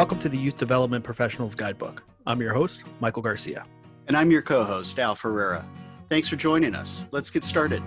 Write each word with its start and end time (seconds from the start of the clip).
Welcome 0.00 0.18
to 0.20 0.30
the 0.30 0.38
Youth 0.38 0.56
Development 0.56 1.04
Professionals 1.04 1.54
Guidebook. 1.54 2.02
I'm 2.26 2.40
your 2.40 2.54
host, 2.54 2.84
Michael 3.00 3.20
Garcia. 3.20 3.66
And 4.08 4.16
I'm 4.16 4.30
your 4.30 4.40
co 4.40 4.64
host, 4.64 4.98
Al 4.98 5.14
Ferreira. 5.14 5.62
Thanks 6.08 6.26
for 6.26 6.36
joining 6.36 6.74
us. 6.74 7.04
Let's 7.10 7.30
get 7.30 7.44
started. 7.44 7.82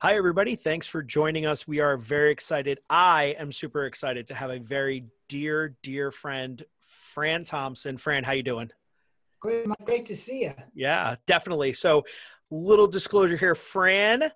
Hi, 0.00 0.14
everybody. 0.14 0.54
Thanks 0.54 0.86
for 0.86 1.02
joining 1.02 1.44
us. 1.44 1.66
We 1.66 1.80
are 1.80 1.96
very 1.96 2.30
excited. 2.30 2.78
I 2.88 3.34
am 3.36 3.50
super 3.50 3.84
excited 3.86 4.28
to 4.28 4.34
have 4.36 4.50
a 4.50 4.60
very 4.60 5.06
dear, 5.28 5.76
dear 5.82 6.12
friend, 6.12 6.64
Fran 6.78 7.42
Thompson. 7.42 7.96
Fran, 7.96 8.22
how 8.22 8.30
you 8.30 8.44
doing? 8.44 8.70
Great, 9.40 9.66
great 9.84 10.06
to 10.06 10.14
see 10.14 10.42
you. 10.42 10.54
Yeah, 10.72 11.16
definitely. 11.26 11.72
So, 11.72 12.04
little 12.48 12.86
disclosure 12.86 13.36
here, 13.36 13.56
Fran, 13.56 14.30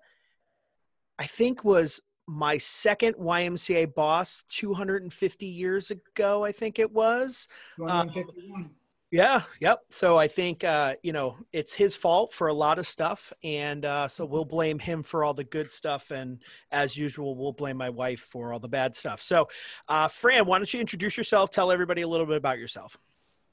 I 1.17 1.27
think 1.27 1.63
was 1.63 2.01
my 2.27 2.57
second 2.57 3.15
YMCA 3.15 3.93
boss 3.93 4.43
250 4.49 5.45
years 5.45 5.91
ago. 5.91 6.43
I 6.43 6.51
think 6.51 6.79
it 6.79 6.91
was. 6.91 7.47
251. 7.77 8.69
Yeah, 9.13 9.43
yep. 9.59 9.81
So 9.89 10.17
I 10.17 10.27
think 10.27 10.63
uh, 10.63 10.95
you 11.03 11.13
know 11.13 11.37
it's 11.51 11.71
his 11.71 11.95
fault 11.95 12.33
for 12.33 12.47
a 12.47 12.53
lot 12.53 12.79
of 12.79 12.87
stuff, 12.87 13.31
and 13.43 13.85
uh, 13.85 14.07
so 14.07 14.25
we'll 14.25 14.43
blame 14.43 14.79
him 14.79 15.03
for 15.03 15.23
all 15.23 15.35
the 15.35 15.43
good 15.43 15.71
stuff, 15.71 16.09
and 16.09 16.39
as 16.71 16.97
usual, 16.97 17.35
we'll 17.35 17.51
blame 17.51 17.77
my 17.77 17.91
wife 17.91 18.21
for 18.21 18.53
all 18.53 18.59
the 18.59 18.67
bad 18.67 18.95
stuff. 18.95 19.21
So, 19.21 19.47
uh, 19.87 20.07
Fran, 20.07 20.47
why 20.47 20.57
don't 20.57 20.73
you 20.73 20.79
introduce 20.79 21.15
yourself? 21.15 21.51
Tell 21.51 21.71
everybody 21.71 22.01
a 22.01 22.07
little 22.07 22.25
bit 22.25 22.37
about 22.37 22.57
yourself. 22.57 22.97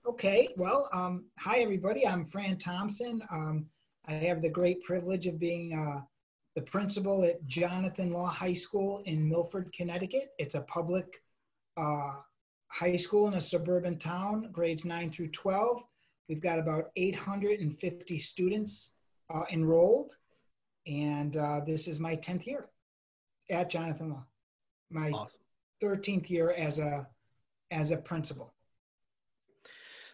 Okay. 0.06 0.48
Well, 0.56 0.88
um, 0.94 1.26
hi 1.38 1.58
everybody. 1.58 2.06
I'm 2.06 2.24
Fran 2.24 2.56
Thompson. 2.56 3.20
Um, 3.30 3.66
I 4.08 4.12
have 4.12 4.40
the 4.40 4.48
great 4.48 4.82
privilege 4.82 5.26
of 5.26 5.38
being 5.38 5.74
uh, 5.74 6.00
the 6.56 6.62
principal 6.62 7.24
at 7.24 7.44
Jonathan 7.46 8.10
Law 8.10 8.26
High 8.26 8.54
School 8.54 9.02
in 9.06 9.28
Milford, 9.28 9.72
Connecticut. 9.72 10.30
It's 10.38 10.54
a 10.54 10.62
public 10.62 11.22
uh, 11.76 12.14
high 12.68 12.96
school 12.96 13.28
in 13.28 13.34
a 13.34 13.40
suburban 13.40 13.98
town, 13.98 14.50
grades 14.52 14.84
9 14.84 15.10
through 15.10 15.28
12. 15.28 15.82
We've 16.28 16.40
got 16.40 16.58
about 16.58 16.90
850 16.96 18.18
students 18.18 18.90
uh, 19.32 19.42
enrolled, 19.50 20.16
and 20.86 21.36
uh, 21.36 21.60
this 21.66 21.88
is 21.88 22.00
my 22.00 22.16
10th 22.16 22.46
year 22.46 22.68
at 23.50 23.70
Jonathan 23.70 24.10
Law. 24.10 24.24
My 24.90 25.10
awesome. 25.10 25.40
13th 25.82 26.30
year 26.30 26.50
as 26.50 26.78
a 26.78 27.08
as 27.70 27.92
a 27.92 27.96
principal. 27.96 28.52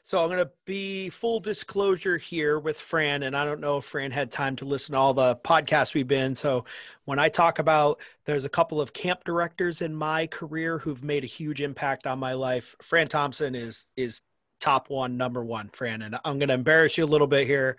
So 0.06 0.22
I'm 0.22 0.28
going 0.28 0.38
to 0.38 0.52
be 0.66 1.10
full 1.10 1.40
disclosure 1.40 2.16
here 2.16 2.60
with 2.60 2.78
Fran, 2.80 3.24
and 3.24 3.36
I 3.36 3.44
don't 3.44 3.60
know 3.60 3.78
if 3.78 3.86
Fran 3.86 4.12
had 4.12 4.30
time 4.30 4.54
to 4.54 4.64
listen 4.64 4.92
to 4.92 4.98
all 4.98 5.12
the 5.12 5.34
podcasts 5.34 5.94
we've 5.94 6.06
been. 6.06 6.36
So 6.36 6.64
when 7.06 7.18
I 7.18 7.28
talk 7.28 7.58
about 7.58 7.98
there's 8.24 8.44
a 8.44 8.48
couple 8.48 8.80
of 8.80 8.92
camp 8.92 9.24
directors 9.24 9.82
in 9.82 9.92
my 9.92 10.28
career 10.28 10.78
who've 10.78 11.02
made 11.02 11.24
a 11.24 11.26
huge 11.26 11.60
impact 11.60 12.06
on 12.06 12.20
my 12.20 12.34
life. 12.34 12.76
Fran 12.80 13.08
Thompson 13.08 13.56
is 13.56 13.88
is 13.96 14.22
top 14.60 14.90
one, 14.90 15.16
number 15.16 15.44
one, 15.44 15.70
Fran, 15.72 16.02
and 16.02 16.14
I'm 16.24 16.38
going 16.38 16.50
to 16.50 16.54
embarrass 16.54 16.96
you 16.96 17.04
a 17.04 17.06
little 17.06 17.26
bit 17.26 17.48
here 17.48 17.76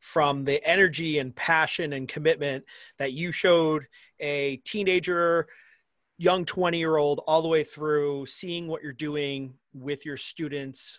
from 0.00 0.44
the 0.44 0.60
energy 0.66 1.20
and 1.20 1.32
passion 1.32 1.92
and 1.92 2.08
commitment 2.08 2.64
that 2.98 3.12
you 3.12 3.30
showed 3.30 3.86
a 4.18 4.56
teenager 4.64 5.46
young 6.16 6.44
20 6.44 6.76
year 6.76 6.96
old 6.96 7.20
all 7.28 7.40
the 7.40 7.46
way 7.46 7.62
through 7.62 8.26
seeing 8.26 8.66
what 8.66 8.82
you're 8.82 8.92
doing 8.92 9.54
with 9.72 10.04
your 10.04 10.16
students 10.16 10.98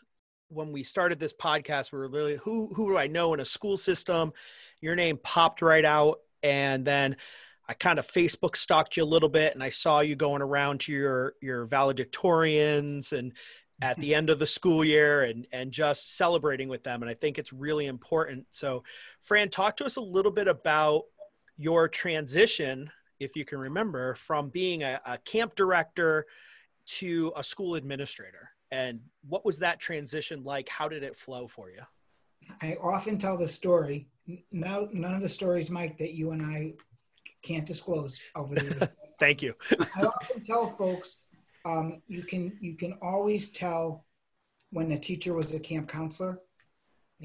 when 0.49 0.71
we 0.71 0.83
started 0.83 1.19
this 1.19 1.33
podcast, 1.33 1.91
we 1.91 1.99
were 1.99 2.09
literally 2.09 2.37
who 2.37 2.71
who 2.73 2.89
do 2.89 2.97
I 2.97 3.07
know 3.07 3.33
in 3.33 3.39
a 3.39 3.45
school 3.45 3.77
system? 3.77 4.33
Your 4.81 4.95
name 4.95 5.17
popped 5.17 5.61
right 5.61 5.85
out, 5.85 6.19
and 6.43 6.83
then 6.85 7.15
I 7.67 7.73
kind 7.73 7.99
of 7.99 8.07
Facebook 8.07 8.55
stalked 8.55 8.97
you 8.97 9.03
a 9.03 9.05
little 9.05 9.29
bit, 9.29 9.53
and 9.53 9.63
I 9.63 9.69
saw 9.69 10.01
you 10.01 10.15
going 10.15 10.41
around 10.41 10.81
to 10.81 10.91
your 10.91 11.33
your 11.41 11.67
valedictorians 11.67 13.13
and 13.13 13.33
at 13.81 13.97
the 13.97 14.15
end 14.15 14.29
of 14.29 14.39
the 14.39 14.47
school 14.47 14.83
year 14.83 15.23
and 15.23 15.47
and 15.51 15.71
just 15.71 16.17
celebrating 16.17 16.67
with 16.67 16.83
them 16.83 17.01
and 17.01 17.09
i 17.09 17.13
think 17.13 17.37
it's 17.37 17.53
really 17.53 17.85
important 17.85 18.45
so 18.51 18.83
fran 19.21 19.49
talk 19.49 19.77
to 19.77 19.85
us 19.85 19.95
a 19.95 20.01
little 20.01 20.31
bit 20.31 20.47
about 20.47 21.03
your 21.57 21.87
transition 21.87 22.91
if 23.19 23.35
you 23.35 23.45
can 23.45 23.57
remember 23.57 24.15
from 24.15 24.49
being 24.49 24.83
a, 24.83 24.99
a 25.05 25.17
camp 25.19 25.55
director 25.55 26.25
to 26.85 27.31
a 27.35 27.43
school 27.43 27.75
administrator 27.75 28.49
and 28.71 28.99
what 29.27 29.45
was 29.45 29.59
that 29.59 29.79
transition 29.79 30.43
like? 30.43 30.69
How 30.69 30.87
did 30.87 31.03
it 31.03 31.15
flow 31.15 31.47
for 31.47 31.69
you? 31.69 31.81
I 32.61 32.77
often 32.81 33.17
tell 33.17 33.37
the 33.37 33.47
story. 33.47 34.07
No 34.51 34.89
none 34.91 35.13
of 35.13 35.21
the 35.21 35.29
stories 35.29 35.71
mike 35.71 35.97
that 35.97 36.13
you 36.13 36.31
and 36.31 36.43
i 36.43 36.73
can't 37.41 37.65
disclose 37.65 38.19
over 38.35 38.53
the 38.53 38.91
thank 39.19 39.41
you. 39.41 39.55
I 39.97 40.03
often 40.03 40.41
tell 40.41 40.67
folks 40.67 41.21
um, 41.65 42.01
you 42.07 42.23
can 42.23 42.57
you 42.59 42.75
can 42.75 42.93
always 43.01 43.51
tell 43.51 44.05
when 44.71 44.91
a 44.91 44.99
teacher 44.99 45.33
was 45.33 45.53
a 45.53 45.59
camp 45.59 45.87
counselor. 45.87 46.39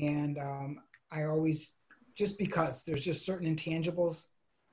And 0.01 0.39
um, 0.39 0.79
i 1.13 1.25
always 1.25 1.77
just 2.17 2.39
because 2.39 2.83
there's 2.85 3.05
just 3.05 3.27
certain 3.27 3.55
intangibles 3.55 4.27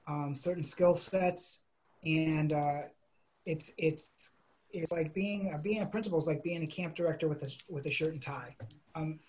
um, 0.07 0.35
certain 0.35 0.63
skill 0.63 0.95
sets. 0.95 1.63
And 2.03 2.53
uh, 2.53 2.81
it's 3.45 3.71
it's 3.77 4.11
it's 4.73 4.91
like 4.91 5.13
being 5.13 5.51
uh, 5.53 5.57
being 5.57 5.81
a 5.81 5.85
principal 5.85 6.19
is 6.19 6.27
like 6.27 6.43
being 6.43 6.63
a 6.63 6.67
camp 6.67 6.95
director 6.95 7.27
with 7.27 7.43
a 7.43 7.49
with 7.69 7.85
a 7.85 7.89
shirt 7.89 8.13
and 8.13 8.21
tie, 8.21 8.55
um, 8.95 9.19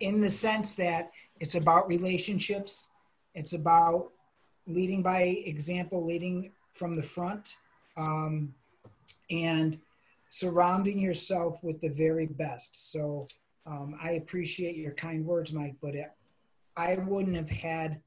in 0.00 0.20
the 0.20 0.30
sense 0.30 0.74
that 0.74 1.10
it's 1.40 1.54
about 1.54 1.88
relationships, 1.88 2.88
it's 3.34 3.52
about 3.52 4.10
leading 4.66 5.02
by 5.02 5.22
example, 5.22 6.04
leading 6.04 6.52
from 6.74 6.96
the 6.96 7.02
front, 7.02 7.56
um, 7.96 8.54
and 9.30 9.80
surrounding 10.28 10.98
yourself 10.98 11.62
with 11.62 11.80
the 11.80 11.88
very 11.88 12.26
best. 12.26 12.90
So 12.92 13.26
um, 13.66 13.98
I 14.00 14.12
appreciate 14.12 14.76
your 14.76 14.92
kind 14.92 15.24
words, 15.24 15.52
Mike, 15.52 15.76
but 15.80 15.94
it, 15.94 16.10
I 16.76 16.96
wouldn't 16.96 17.36
have 17.36 17.50
had 17.50 18.00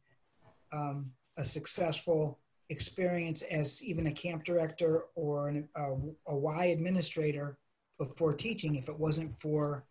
um, 0.71 1.11
a 1.37 1.43
successful 1.43 2.39
experience 2.71 3.41
as 3.43 3.83
even 3.83 4.07
a 4.07 4.11
camp 4.11 4.45
director 4.45 5.03
or 5.15 5.49
an, 5.49 5.67
a, 5.75 5.91
a 6.27 6.35
Y 6.35 6.65
administrator 6.65 7.57
before 7.97 8.33
teaching 8.33 8.75
if 8.75 8.87
it 8.89 8.97
wasn't 8.97 9.39
for 9.39 9.83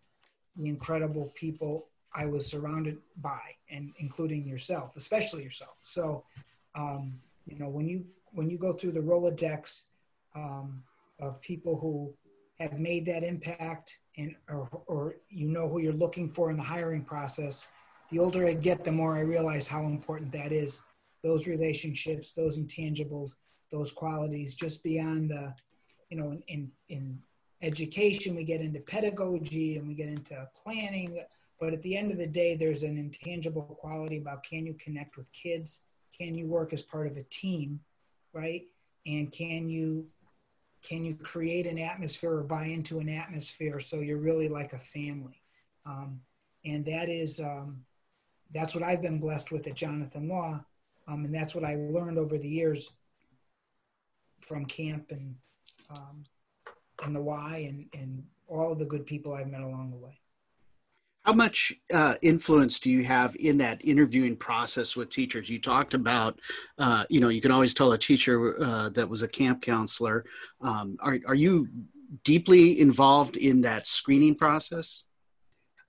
the 0.57 0.69
incredible 0.69 1.31
people 1.35 1.87
I 2.15 2.27
was 2.27 2.45
surrounded 2.47 2.99
by, 3.19 3.41
and 3.71 3.93
including 3.99 4.49
yourself, 4.49 4.97
especially 4.97 5.45
yourself. 5.45 5.77
So, 5.81 6.25
um, 6.75 7.21
you 7.47 7.57
know, 7.59 7.69
when 7.69 7.87
you 7.87 8.05
when 8.33 8.49
you 8.51 8.59
go 8.59 8.73
through 8.73 8.93
the 8.93 9.01
Rolodex 9.01 9.87
um, 10.35 10.83
of 11.21 11.41
people 11.41 11.79
who 11.79 12.13
have 12.59 12.79
made 12.79 13.07
that 13.07 13.23
impact, 13.23 13.99
and 14.17 14.35
or, 14.49 14.69
or 14.87 15.17
you 15.29 15.49
know 15.49 15.69
who 15.69 15.81
you're 15.81 15.93
looking 15.93 16.29
for 16.29 16.51
in 16.51 16.57
the 16.57 16.63
hiring 16.63 17.05
process, 17.05 17.69
the 18.11 18.19
older 18.19 18.47
I 18.47 18.55
get, 18.55 18.85
the 18.85 18.93
more 18.93 19.17
I 19.17 19.21
realize 19.21 19.69
how 19.69 19.85
important 19.85 20.33
that 20.33 20.51
is 20.51 20.83
those 21.23 21.47
relationships, 21.47 22.33
those 22.33 22.59
intangibles, 22.59 23.37
those 23.71 23.93
qualities, 23.93 24.55
just 24.55 24.83
beyond 24.83 25.31
the, 25.31 25.55
you 26.09 26.17
know, 26.17 26.31
in, 26.33 26.43
in, 26.49 26.71
in 26.89 27.19
education, 27.63 28.35
we 28.35 28.45
get 28.45 28.61
into 28.61 28.81
pedagogy 28.81 29.77
and 29.77 29.87
we 29.87 29.95
get 29.95 30.09
into 30.09 30.49
planning. 30.55 31.21
But 31.61 31.73
at 31.73 31.83
the 31.83 31.97
end 31.97 32.11
of 32.11 32.19
the 32.19 32.27
day, 32.27 32.57
there's 32.57 32.83
an 32.83 32.97
intangible 32.97 33.63
quality 33.63 34.19
about 34.19 34.43
can 34.43 34.65
you 34.67 34.75
connect 34.75 35.17
with 35.17 35.31
kids? 35.33 35.83
Can 36.17 36.35
you 36.35 36.47
work 36.47 36.73
as 36.73 36.83
part 36.83 37.07
of 37.07 37.17
a 37.17 37.23
team, 37.25 37.81
right? 38.33 38.63
And 39.07 39.31
can 39.31 39.69
you 39.69 40.07
can 40.83 41.05
you 41.05 41.15
create 41.15 41.67
an 41.67 41.79
atmosphere 41.79 42.37
or 42.37 42.43
buy 42.43 42.65
into 42.65 43.01
an 43.01 43.09
atmosphere 43.11 43.81
so 43.81 44.01
you're 44.01 44.17
really 44.17 44.49
like 44.49 44.73
a 44.73 44.79
family? 44.79 45.43
Um, 45.85 46.21
and 46.65 46.85
that 46.87 47.11
is 47.11 47.39
um, 47.41 47.85
that's 48.55 48.75
what 48.75 48.85
I've 48.85 49.03
been 49.03 49.19
blessed 49.19 49.53
with 49.53 49.67
at 49.67 49.75
Jonathan 49.75 50.29
Law 50.29 50.65
um, 51.11 51.25
and 51.25 51.35
that's 51.35 51.55
what 51.55 51.65
I 51.65 51.75
learned 51.77 52.19
over 52.19 52.39
the 52.39 52.49
years 52.49 52.91
from 54.41 54.65
camp 54.65 55.11
and 55.11 55.35
um, 55.91 56.23
and 57.03 57.17
the 57.17 57.21
Y 57.21 57.67
and, 57.69 57.87
and 58.01 58.23
all 58.47 58.73
of 58.73 58.79
the 58.79 58.85
good 58.85 59.07
people 59.07 59.35
I've 59.35 59.49
met 59.49 59.63
along 59.63 59.91
the 59.91 59.97
way. 59.97 60.21
How 61.23 61.33
much 61.33 61.75
uh, 61.93 62.15
influence 62.23 62.81
do 62.81 62.91
you 62.91 63.05
have 63.05 63.37
in 63.37 63.59
that 63.59 63.85
interviewing 63.85 64.37
process 64.37 64.97
with 64.97 65.11
teachers? 65.11 65.49
You 65.51 65.61
talked 65.61 65.95
about, 65.95 66.41
uh, 66.79 67.05
you 67.11 67.21
know, 67.21 67.29
you 67.29 67.41
can 67.41 67.51
always 67.51 67.75
tell 67.75 67.93
a 67.93 67.99
teacher 67.99 68.63
uh, 68.63 68.89
that 68.91 69.09
was 69.09 69.23
a 69.23 69.29
camp 69.29 69.63
counselor. 69.63 70.25
Um, 70.61 70.97
are, 71.01 71.19
are 71.27 71.35
you 71.35 71.69
deeply 72.25 72.81
involved 72.81 73.37
in 73.37 73.61
that 73.63 73.87
screening 73.87 74.35
process? 74.35 75.05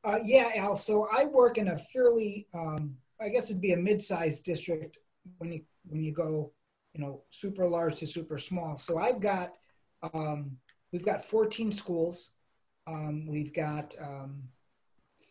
Uh, 0.03 0.19
yeah, 0.23 0.51
Al. 0.55 0.75
So 0.75 1.07
I 1.13 1.25
work 1.25 1.57
in 1.57 1.69
a 1.69 1.77
fairly, 1.77 2.47
um, 2.53 2.95
I 3.21 3.29
guess 3.29 3.49
it'd 3.49 3.61
be 3.61 3.73
a 3.73 3.77
mid-sized 3.77 4.43
district 4.43 4.97
when 5.37 5.51
you 5.51 5.61
when 5.87 6.03
you 6.03 6.11
go 6.11 6.51
you 6.93 7.01
know 7.01 7.23
super 7.29 7.67
large 7.67 7.97
to 7.97 8.07
super 8.07 8.37
small 8.37 8.77
so 8.77 8.97
i've 8.97 9.19
got 9.19 9.57
um, 10.13 10.57
we've 10.91 11.05
got 11.05 11.23
14 11.23 11.71
schools 11.71 12.33
um, 12.87 13.27
we've 13.27 13.53
got 13.53 13.93
um, 14.01 14.41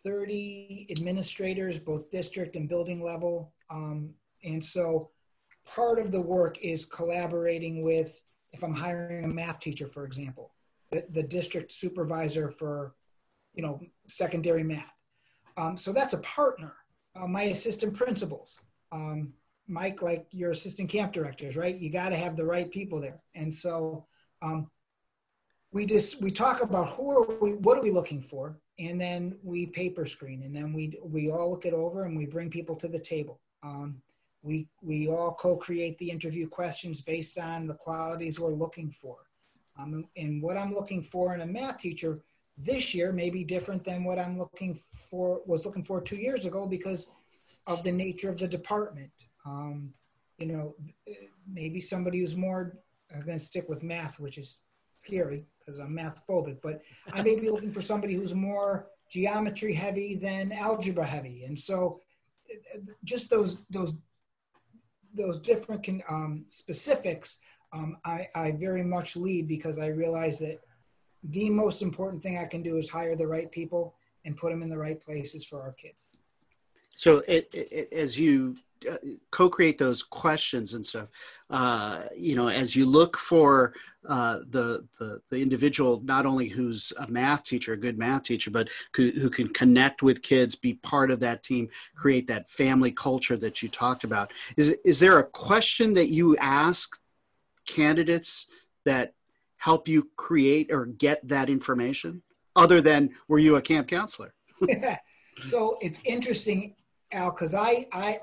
30 0.04 0.86
administrators 0.90 1.78
both 1.78 2.10
district 2.10 2.56
and 2.56 2.68
building 2.68 3.02
level 3.02 3.52
um, 3.70 4.14
and 4.44 4.64
so 4.64 5.10
part 5.66 5.98
of 5.98 6.10
the 6.10 6.20
work 6.20 6.58
is 6.62 6.86
collaborating 6.86 7.82
with 7.82 8.20
if 8.52 8.62
I'm 8.62 8.74
hiring 8.74 9.24
a 9.24 9.28
math 9.28 9.60
teacher, 9.60 9.86
for 9.86 10.04
example, 10.04 10.54
the, 10.90 11.04
the 11.10 11.22
district 11.22 11.72
supervisor 11.72 12.50
for, 12.50 12.94
you 13.54 13.62
know, 13.62 13.80
secondary 14.08 14.64
math. 14.64 14.92
Um, 15.56 15.76
so 15.76 15.92
that's 15.92 16.14
a 16.14 16.18
partner. 16.18 16.74
Uh, 17.14 17.26
my 17.26 17.44
assistant 17.44 17.94
principals, 17.94 18.60
um, 18.92 19.32
Mike, 19.70 20.02
like 20.02 20.26
your 20.32 20.50
assistant 20.50 20.90
camp 20.90 21.12
directors, 21.12 21.56
right? 21.56 21.76
You 21.76 21.90
got 21.90 22.08
to 22.08 22.16
have 22.16 22.36
the 22.36 22.44
right 22.44 22.70
people 22.70 23.00
there. 23.00 23.20
And 23.36 23.54
so 23.54 24.04
um, 24.42 24.68
we 25.72 25.86
just 25.86 26.20
we 26.20 26.32
talk 26.32 26.62
about 26.62 26.88
who 26.90 27.10
are 27.10 27.38
we, 27.40 27.54
what 27.54 27.78
are 27.78 27.82
we 27.82 27.92
looking 27.92 28.20
for, 28.20 28.58
and 28.80 29.00
then 29.00 29.38
we 29.42 29.66
paper 29.66 30.04
screen, 30.04 30.42
and 30.42 30.54
then 30.54 30.72
we 30.72 30.98
we 31.04 31.30
all 31.30 31.50
look 31.50 31.66
it 31.66 31.72
over, 31.72 32.04
and 32.04 32.16
we 32.16 32.26
bring 32.26 32.50
people 32.50 32.74
to 32.76 32.88
the 32.88 32.98
table. 32.98 33.40
Um, 33.62 34.02
we 34.42 34.66
we 34.82 35.08
all 35.08 35.34
co-create 35.34 35.96
the 35.98 36.10
interview 36.10 36.48
questions 36.48 37.00
based 37.00 37.38
on 37.38 37.68
the 37.68 37.74
qualities 37.74 38.40
we're 38.40 38.52
looking 38.52 38.90
for. 38.90 39.18
Um, 39.78 40.06
and 40.16 40.42
what 40.42 40.56
I'm 40.56 40.74
looking 40.74 41.02
for 41.02 41.34
in 41.34 41.42
a 41.42 41.46
math 41.46 41.78
teacher 41.78 42.20
this 42.58 42.92
year 42.92 43.12
may 43.12 43.30
be 43.30 43.44
different 43.44 43.84
than 43.84 44.04
what 44.04 44.18
I'm 44.18 44.36
looking 44.36 44.78
for 44.90 45.40
was 45.46 45.64
looking 45.64 45.84
for 45.84 46.00
two 46.00 46.16
years 46.16 46.44
ago 46.44 46.66
because 46.66 47.12
of 47.66 47.84
the 47.84 47.92
nature 47.92 48.28
of 48.28 48.38
the 48.38 48.48
department. 48.48 49.12
Um, 49.44 49.92
you 50.38 50.46
know, 50.46 50.74
maybe 51.46 51.80
somebody 51.80 52.20
who's 52.20 52.36
more, 52.36 52.76
I'm 53.14 53.24
going 53.24 53.38
to 53.38 53.44
stick 53.44 53.68
with 53.68 53.82
math, 53.82 54.18
which 54.18 54.38
is 54.38 54.60
scary 54.98 55.44
because 55.58 55.78
I'm 55.78 55.94
math 55.94 56.22
phobic, 56.26 56.58
but 56.62 56.82
I 57.12 57.22
may 57.22 57.36
be 57.38 57.50
looking 57.50 57.72
for 57.72 57.80
somebody 57.80 58.14
who's 58.14 58.34
more 58.34 58.88
geometry 59.10 59.74
heavy 59.74 60.14
than 60.14 60.52
algebra 60.52 61.06
heavy. 61.06 61.44
And 61.44 61.58
so 61.58 62.00
just 63.04 63.28
those, 63.30 63.62
those, 63.70 63.94
those 65.14 65.40
different 65.40 65.86
um, 66.08 66.46
specifics, 66.48 67.38
um, 67.72 67.98
I, 68.04 68.28
I 68.34 68.52
very 68.52 68.82
much 68.82 69.16
lead 69.16 69.48
because 69.48 69.78
I 69.78 69.88
realize 69.88 70.38
that 70.40 70.60
the 71.24 71.50
most 71.50 71.82
important 71.82 72.22
thing 72.22 72.38
I 72.38 72.46
can 72.46 72.62
do 72.62 72.78
is 72.78 72.88
hire 72.88 73.16
the 73.16 73.26
right 73.26 73.50
people 73.50 73.94
and 74.24 74.36
put 74.36 74.50
them 74.50 74.62
in 74.62 74.70
the 74.70 74.78
right 74.78 75.00
places 75.00 75.44
for 75.44 75.60
our 75.60 75.72
kids. 75.72 76.08
So 77.00 77.22
it, 77.26 77.48
it, 77.54 77.94
as 77.94 78.18
you 78.18 78.56
uh, 78.86 78.96
co-create 79.30 79.78
those 79.78 80.02
questions 80.02 80.74
and 80.74 80.84
stuff 80.84 81.08
uh, 81.48 82.02
you 82.14 82.36
know 82.36 82.48
as 82.48 82.76
you 82.76 82.84
look 82.84 83.16
for 83.16 83.72
uh, 84.06 84.40
the, 84.50 84.86
the 84.98 85.22
the 85.30 85.40
individual 85.40 86.02
not 86.04 86.26
only 86.26 86.46
who's 86.46 86.92
a 86.98 87.10
math 87.10 87.44
teacher 87.44 87.72
a 87.72 87.76
good 87.78 87.98
math 87.98 88.24
teacher 88.24 88.50
but 88.50 88.68
who, 88.94 89.12
who 89.12 89.30
can 89.30 89.48
connect 89.48 90.02
with 90.02 90.20
kids 90.20 90.54
be 90.54 90.74
part 90.74 91.10
of 91.10 91.20
that 91.20 91.42
team 91.42 91.70
create 91.96 92.26
that 92.26 92.50
family 92.50 92.92
culture 92.92 93.38
that 93.38 93.62
you 93.62 93.70
talked 93.70 94.04
about. 94.04 94.30
Is 94.58 94.68
is 94.84 95.00
there 95.00 95.18
a 95.18 95.24
question 95.24 95.94
that 95.94 96.08
you 96.08 96.36
ask 96.36 97.00
candidates 97.66 98.46
that 98.84 99.14
help 99.56 99.88
you 99.88 100.10
create 100.16 100.70
or 100.70 100.84
get 100.84 101.26
that 101.26 101.48
information 101.48 102.20
other 102.56 102.82
than 102.82 103.08
were 103.26 103.38
you 103.38 103.56
a 103.56 103.62
camp 103.62 103.88
counselor? 103.88 104.34
So 105.48 105.78
it's 105.80 106.04
interesting 106.04 106.74
al 107.12 107.30
because 107.30 107.54
i 107.54 107.86
i 107.92 108.20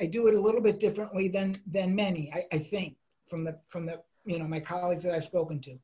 I 0.00 0.06
do 0.06 0.26
it 0.26 0.34
a 0.34 0.40
little 0.40 0.60
bit 0.60 0.80
differently 0.80 1.28
than 1.28 1.56
than 1.66 1.94
many. 1.94 2.32
I, 2.32 2.44
I 2.52 2.58
think 2.58 2.96
from 3.28 3.44
the 3.44 3.58
from 3.68 3.86
the 3.86 4.00
you 4.24 4.38
know 4.38 4.46
my 4.46 4.60
colleagues 4.60 5.04
that 5.04 5.14
I've 5.14 5.24
spoken 5.24 5.60
to. 5.60 5.78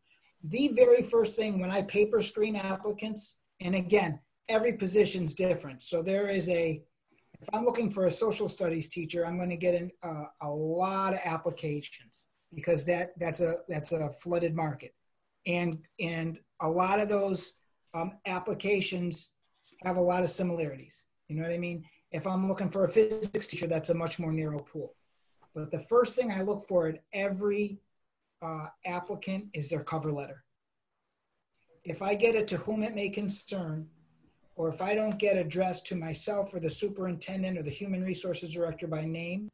The 0.44 0.68
very 0.68 1.02
first 1.02 1.36
thing 1.36 1.60
when 1.60 1.70
I 1.70 1.82
paper 1.82 2.20
screen 2.22 2.56
applicants, 2.56 3.36
and 3.60 3.74
again, 3.74 4.20
every 4.48 4.72
position's 4.72 5.34
different. 5.34 5.82
So 5.82 6.02
there 6.02 6.28
is 6.28 6.48
a 6.48 6.82
if 7.40 7.48
I'm 7.52 7.64
looking 7.64 7.90
for 7.90 8.06
a 8.06 8.10
social 8.10 8.48
studies 8.48 8.88
teacher, 8.88 9.24
I'm 9.24 9.36
going 9.36 9.50
to 9.50 9.56
get 9.56 9.74
in, 9.74 9.92
uh, 10.02 10.24
a 10.42 10.50
lot 10.50 11.14
of 11.14 11.20
applications 11.24 12.26
because 12.52 12.84
that 12.86 13.12
that's 13.18 13.40
a 13.40 13.58
that's 13.68 13.92
a 13.92 14.10
flooded 14.10 14.54
market, 14.54 14.94
and 15.46 15.78
and 16.00 16.38
a 16.60 16.68
lot 16.68 16.98
of 16.98 17.08
those 17.08 17.58
um, 17.94 18.12
applications 18.26 19.34
have 19.84 19.96
a 19.96 20.00
lot 20.00 20.24
of 20.24 20.30
similarities. 20.30 21.04
You 21.28 21.36
know 21.36 21.42
what 21.42 21.52
I 21.52 21.58
mean? 21.58 21.84
If 22.10 22.26
I'm 22.26 22.48
looking 22.48 22.70
for 22.70 22.84
a 22.84 22.88
physics 22.88 23.46
teacher, 23.46 23.66
that's 23.66 23.90
a 23.90 23.94
much 23.94 24.18
more 24.18 24.32
narrow 24.32 24.60
pool. 24.60 24.94
But 25.54 25.70
the 25.70 25.80
first 25.80 26.16
thing 26.16 26.30
I 26.30 26.42
look 26.42 26.66
for 26.66 26.88
at 26.88 27.02
every 27.12 27.78
uh, 28.40 28.66
applicant 28.86 29.48
is 29.52 29.68
their 29.68 29.82
cover 29.82 30.12
letter. 30.12 30.44
If 31.84 32.02
I 32.02 32.14
get 32.14 32.34
it 32.34 32.48
to 32.48 32.56
whom 32.58 32.82
it 32.82 32.94
may 32.94 33.08
concern, 33.08 33.88
or 34.56 34.68
if 34.68 34.82
I 34.82 34.94
don't 34.94 35.18
get 35.18 35.36
addressed 35.36 35.86
to 35.86 35.96
myself 35.96 36.52
or 36.52 36.60
the 36.60 36.70
superintendent 36.70 37.58
or 37.58 37.62
the 37.62 37.70
human 37.70 38.02
resources 38.02 38.52
director 38.52 38.86
by 38.86 39.04
name, 39.04 39.50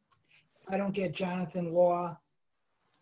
I 0.68 0.76
don't 0.76 0.94
get 0.94 1.14
Jonathan 1.14 1.74
Law 1.74 2.16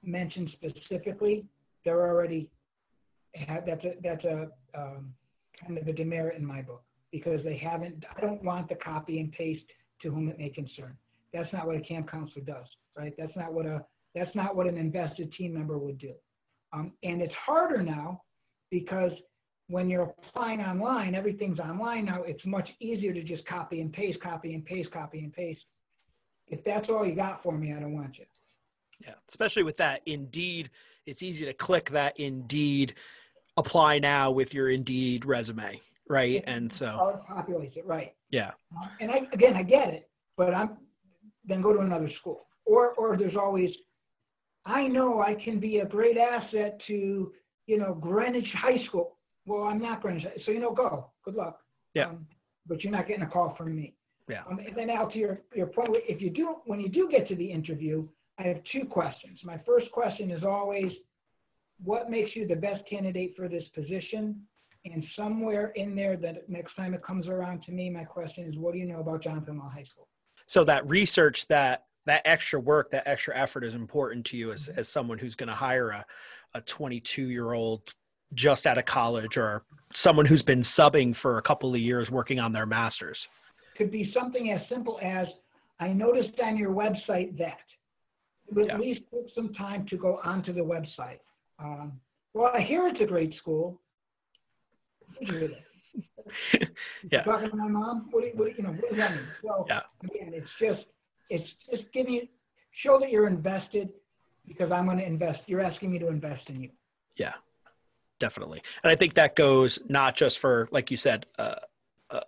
mentioned 0.03 0.51
specifically, 0.53 1.45
they're 1.85 2.07
already 2.07 2.51
that's 3.49 3.85
a 3.85 3.95
that's 4.03 4.25
a 4.25 4.49
um, 4.75 5.15
kind 5.59 5.79
of 5.79 5.89
a 5.89 5.93
demerit 5.93 6.37
in 6.37 6.45
my 6.45 6.61
book 6.61 6.83
because 7.13 7.45
they 7.45 7.57
haven't, 7.57 8.05
I 8.17 8.21
don't 8.21 8.43
want 8.43 8.69
the 8.69 8.75
copy 8.75 9.21
and 9.21 9.31
paste 9.31 9.65
to 10.03 10.11
whom 10.11 10.29
it 10.29 10.39
may 10.39 10.49
concern. 10.49 10.97
That's 11.33 11.53
not 11.53 11.67
what 11.67 11.77
a 11.77 11.81
camp 11.81 12.11
counselor 12.11 12.45
does, 12.45 12.67
right? 12.97 13.15
That's 13.17 13.37
not 13.37 13.53
what 13.53 13.67
a, 13.67 13.85
that's 14.15 14.35
not 14.35 14.57
what 14.57 14.67
an 14.67 14.77
invested 14.77 15.33
team 15.35 15.55
member 15.55 15.79
would 15.79 15.99
do. 15.99 16.13
Um, 16.73 16.93
and 17.03 17.23
it's 17.23 17.35
harder 17.47 17.83
now 17.83 18.23
because 18.71 19.13
when 19.69 19.89
you're 19.89 20.13
applying 20.27 20.61
online, 20.61 21.15
everything's 21.15 21.59
online 21.59 22.07
now. 22.07 22.23
It's 22.25 22.45
much 22.45 22.69
easier 22.81 23.13
to 23.15 23.23
just 23.23 23.47
copy 23.47 23.81
and 23.81 23.93
paste, 23.93 24.21
copy 24.21 24.55
and 24.55 24.65
paste, 24.65 24.91
copy 24.91 25.21
and 25.21 25.33
paste. 25.33 25.61
If 26.49 26.65
that's 26.65 26.89
all 26.89 27.07
you 27.07 27.15
got 27.15 27.43
for 27.43 27.57
me, 27.57 27.73
I 27.73 27.81
don't 27.81 27.95
want 27.95 28.19
you. 28.19 28.25
Yeah, 29.01 29.15
especially 29.29 29.63
with 29.63 29.79
that 29.79 30.03
Indeed, 30.07 30.71
it's 31.07 31.23
easy 31.23 31.45
to 31.47 31.53
click 31.53 31.91
that 31.91 32.19
Indeed 32.19 32.95
apply 33.57 33.99
now 33.99 34.31
with 34.31 34.55
your 34.55 34.69
Indeed 34.69 35.25
resume 35.25 35.81
right? 36.13 36.45
And 36.47 36.71
so 36.71 37.21
populates 37.29 37.77
it, 37.77 37.87
right? 37.87 38.15
Yeah. 38.31 38.51
Uh, 38.77 38.89
and 39.01 39.11
I 39.11 39.21
again, 39.33 39.55
I 39.57 39.63
get 39.63 39.89
it, 39.89 40.09
but 40.37 40.55
I'm 40.55 40.77
then 41.45 41.63
go 41.63 41.73
to 41.73 41.81
another 41.81 42.11
school, 42.21 42.47
or 42.65 42.91
or 42.93 43.17
there's 43.17 43.37
always, 43.37 43.71
I 44.65 44.87
know 44.87 45.21
I 45.21 45.35
can 45.43 45.59
be 45.59 45.79
a 45.79 45.87
great 45.87 46.17
asset 46.19 46.81
to 46.87 47.33
you 47.67 47.79
know 47.79 47.95
Greenwich 47.95 48.47
High 48.55 48.85
School. 48.87 49.17
Well, 49.47 49.65
I'm 49.65 49.81
not 49.81 50.03
Greenwich, 50.03 50.25
so 50.45 50.53
you 50.53 50.61
know, 50.61 50.73
go. 50.73 51.11
Good 51.25 51.35
luck. 51.35 51.59
Yeah. 51.95 52.09
Um, 52.09 52.27
but 52.67 52.85
you're 52.85 52.93
not 52.93 53.09
getting 53.09 53.25
a 53.25 53.29
call 53.29 53.55
from 53.57 53.75
me. 53.75 53.95
Yeah. 54.29 54.43
Um, 54.49 54.61
and 54.61 54.77
then 54.77 54.91
out 54.91 55.13
to 55.13 55.19
your 55.19 55.41
your 55.55 55.67
point, 55.67 55.91
if 56.09 56.21
you 56.21 56.31
do 56.31 56.57
when 56.67 56.81
you 56.81 56.89
do 56.89 57.09
get 57.11 57.27
to 57.29 57.35
the 57.35 57.51
interview, 57.51 58.07
I 58.39 58.45
have 58.45 58.61
two 58.71 58.85
questions. 58.85 59.41
My 59.45 59.59
first 59.67 59.91
question 59.91 60.31
is 60.31 60.45
always, 60.45 60.93
what 61.85 62.11
makes 62.11 62.35
you 62.35 62.47
the 62.47 62.57
best 62.57 62.83
candidate 62.89 63.35
for 63.37 63.49
this 63.49 63.65
position? 63.75 64.43
And 64.85 65.05
somewhere 65.17 65.73
in 65.77 65.95
there, 65.95 66.17
that 66.17 66.49
next 66.49 66.75
time 66.75 66.93
it 66.93 67.03
comes 67.03 67.29
around 67.29 67.63
to 67.65 67.73
me, 67.73 67.89
my 67.89 68.05
question 68.05 68.45
is, 68.45 68.57
what 68.57 68.73
do 68.73 68.79
you 68.79 68.87
know 68.87 69.01
about 69.01 69.23
Jonathan 69.23 69.59
Law 69.59 69.71
High 69.71 69.85
School? 69.85 70.09
So 70.47 70.65
that 70.65 70.89
research, 70.89 71.47
that 71.49 71.85
that 72.07 72.23
extra 72.25 72.59
work, 72.59 72.91
that 72.91 73.07
extra 73.07 73.37
effort 73.37 73.65
is 73.65 73.75
important 73.75 74.27
to 74.27 74.37
you 74.37 74.51
as, 74.51 74.69
as 74.69 74.89
someone 74.89 75.19
who's 75.19 75.37
going 75.37 75.49
to 75.49 75.55
hire 75.55 75.91
a, 75.91 76.05
a 76.55 76.61
22 76.61 77.29
year 77.29 77.53
old 77.53 77.95
just 78.35 78.67
out 78.67 78.77
of 78.77 78.85
college 78.85 79.37
or 79.37 79.63
someone 79.95 80.27
who's 80.27 80.43
been 80.43 80.63
subbing 80.63 81.15
for 81.15 81.39
a 81.39 81.43
couple 81.43 81.73
of 81.73 81.81
years 81.81 82.11
working 82.11 82.41
on 82.41 82.53
their 82.53 82.67
master's. 82.67 83.29
Could 83.77 83.93
be 83.93 84.11
something 84.13 84.51
as 84.51 84.61
simple 84.69 84.99
as 85.03 85.29
I 85.79 85.93
noticed 85.93 86.41
on 86.43 86.57
your 86.57 86.73
website 86.73 87.37
that. 87.39 87.59
But 88.51 88.67
yeah. 88.67 88.75
at 88.75 88.81
least 88.81 89.03
take 89.13 89.33
some 89.35 89.55
time 89.55 89.87
to 89.91 89.97
go 89.97 90.21
onto 90.25 90.53
the 90.53 90.61
website. 90.61 91.21
Um, 91.63 92.01
well, 92.35 92.51
I 92.55 92.61
hear 92.63 92.89
it's 92.89 93.01
a 93.01 93.07
great 93.07 93.35
school 93.37 93.81
yeah. 97.11 97.23
Talking 97.23 97.51
to 97.51 97.57
my 97.57 97.69
mom. 97.69 98.09
What 98.11 98.23
do 98.23 98.27
you, 98.29 98.33
what 98.35 98.49
do 98.49 98.55
you, 98.57 98.63
know? 98.63 98.73
What 98.73 98.89
does 98.89 98.99
that 98.99 99.13
mean? 99.13 99.21
So 99.43 99.67
yeah. 99.69 99.81
again, 100.03 100.33
it's 100.33 100.49
just 100.61 100.87
it's 101.31 101.49
just 101.71 101.85
giving 101.93 102.15
you 102.15 102.29
show 102.83 102.99
that 103.01 103.11
you're 103.11 103.27
invested 103.27 103.91
because 104.47 104.73
I'm 104.73 104.87
going 104.87 104.99
to 104.99 105.07
invest. 105.07 105.41
You're 105.47 105.61
asking 105.61 105.93
me 105.93 105.99
to 105.99 106.09
invest 106.09 106.49
in 106.49 106.63
you. 106.63 106.71
Yeah, 107.17 107.35
definitely. 108.19 108.63
And 108.83 108.91
I 108.91 108.97
think 108.97 109.15
that 109.15 109.37
goes 109.37 109.79
not 109.89 110.17
just 110.17 110.39
for 110.39 110.69
like 110.71 110.91
you 110.91 110.97
said, 110.97 111.27
uh, 111.39 111.57
a, 112.11 112.23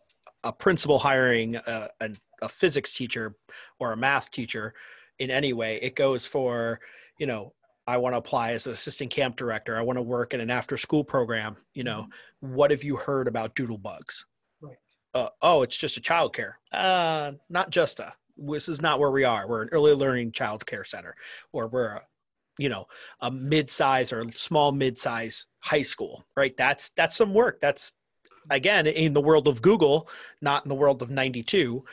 a 0.44 0.52
principal 0.52 0.98
hiring 0.98 1.56
a, 1.56 1.90
a, 2.00 2.10
a 2.42 2.48
physics 2.48 2.92
teacher 2.92 3.36
or 3.78 3.92
a 3.92 3.96
math 3.96 4.30
teacher 4.30 4.74
in 5.18 5.30
any 5.30 5.52
way. 5.52 5.78
It 5.82 5.96
goes 5.96 6.26
for 6.26 6.80
you 7.18 7.26
know 7.26 7.54
I 7.86 7.98
want 7.98 8.14
to 8.14 8.18
apply 8.18 8.52
as 8.52 8.66
an 8.66 8.72
assistant 8.72 9.10
camp 9.10 9.36
director. 9.36 9.76
I 9.76 9.82
want 9.82 9.98
to 9.98 10.02
work 10.02 10.32
in 10.32 10.40
an 10.40 10.50
after 10.50 10.76
school 10.76 11.04
program. 11.04 11.56
You 11.74 11.84
know, 11.84 12.06
mm-hmm. 12.42 12.54
what 12.54 12.70
have 12.70 12.82
you 12.82 12.96
heard 12.96 13.28
about 13.28 13.54
doodle 13.54 13.78
bugs? 13.78 14.26
Right. 14.60 14.76
Uh, 15.12 15.28
oh, 15.42 15.62
it's 15.62 15.76
just 15.76 15.96
a 15.96 16.00
childcare. 16.00 16.54
Uh, 16.72 17.32
not 17.48 17.70
just 17.70 18.00
a. 18.00 18.14
This 18.36 18.68
is 18.68 18.80
not 18.80 18.98
where 18.98 19.10
we 19.10 19.24
are. 19.24 19.46
We're 19.46 19.62
an 19.62 19.68
early 19.70 19.92
learning 19.92 20.32
child 20.32 20.66
care 20.66 20.82
center, 20.82 21.14
or 21.52 21.68
we're 21.68 21.86
a, 21.86 22.02
you 22.58 22.68
know, 22.68 22.86
a 23.20 23.30
mid-size 23.30 24.12
or 24.12 24.28
small 24.32 24.72
mid-size 24.72 25.46
high 25.60 25.82
school. 25.82 26.24
Right. 26.36 26.56
That's 26.56 26.90
that's 26.90 27.16
some 27.16 27.34
work. 27.34 27.60
That's 27.60 27.92
again 28.50 28.86
in 28.86 29.12
the 29.12 29.20
world 29.20 29.46
of 29.46 29.62
Google, 29.62 30.08
not 30.40 30.64
in 30.64 30.68
the 30.68 30.74
world 30.74 31.02
of 31.02 31.10
'92 31.10 31.84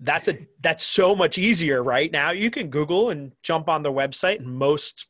that's 0.00 0.26
a 0.26 0.36
that's 0.60 0.82
so 0.82 1.14
much 1.14 1.38
easier 1.38 1.80
right 1.80 2.10
now 2.10 2.32
you 2.32 2.50
can 2.50 2.68
google 2.68 3.10
and 3.10 3.30
jump 3.44 3.68
on 3.68 3.80
their 3.80 3.92
website 3.92 4.40
and 4.40 4.48
most 4.52 5.06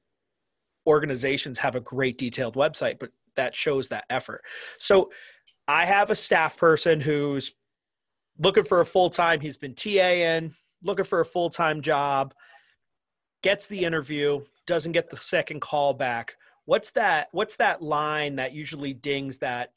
organizations 0.87 1.59
have 1.59 1.75
a 1.75 1.81
great 1.81 2.19
detailed 2.19 2.57
website, 2.57 2.99
but 2.99 3.11
that 3.37 3.55
shows 3.55 3.89
that 3.89 4.05
effort. 4.11 4.43
So 4.79 5.11
I 5.67 5.87
have 5.87 6.11
a 6.11 6.15
staff 6.15 6.57
person 6.57 7.01
who's 7.01 7.53
looking 8.39 8.65
for 8.65 8.81
a 8.81 8.87
full 8.87 9.11
time, 9.11 9.41
he's 9.41 9.57
been 9.57 9.75
TAing, 9.75 10.53
looking 10.83 11.05
for 11.05 11.21
a 11.21 11.25
full 11.25 11.51
time 11.51 11.81
job, 11.81 12.35
gets 13.43 13.67
the 13.67 13.85
interview, 13.85 14.41
doesn't 14.67 14.93
get 14.93 15.11
the 15.11 15.17
second 15.17 15.61
call 15.61 15.95
back. 15.95 16.37
What's 16.67 16.93
that 16.93 17.29
what's 17.33 17.57
that 17.57 17.83
line 17.83 18.37
that 18.37 18.53
usually 18.53 18.95
dings 18.95 19.39
that 19.39 19.73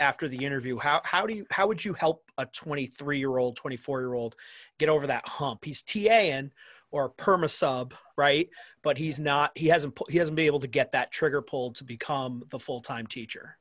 after 0.00 0.28
the 0.28 0.44
interview? 0.44 0.78
How 0.78 1.00
how 1.04 1.26
do 1.26 1.34
you 1.34 1.46
how 1.50 1.66
would 1.66 1.84
you 1.84 1.92
help 1.92 2.24
a 2.38 2.46
23 2.46 3.18
year 3.18 3.36
old, 3.36 3.56
24 3.56 4.00
year 4.00 4.14
old 4.14 4.36
get 4.78 4.88
over 4.88 5.06
that 5.06 5.26
hump? 5.28 5.64
He's 5.64 5.82
TAing 5.82 6.50
or 6.90 7.10
perma 7.10 7.50
sub, 7.50 7.94
right? 8.16 8.48
But 8.82 8.98
he's 8.98 9.20
not. 9.20 9.56
He 9.56 9.68
hasn't. 9.68 9.98
He 10.08 10.18
hasn't 10.18 10.36
been 10.36 10.46
able 10.46 10.60
to 10.60 10.66
get 10.66 10.92
that 10.92 11.10
trigger 11.10 11.42
pulled 11.42 11.76
to 11.76 11.84
become 11.84 12.44
the 12.50 12.58
full 12.58 12.80
time 12.80 13.06
teacher. 13.06 13.56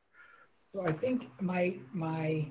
So 0.74 0.86
I 0.86 0.94
think 0.94 1.24
my 1.42 1.76
my 1.94 2.48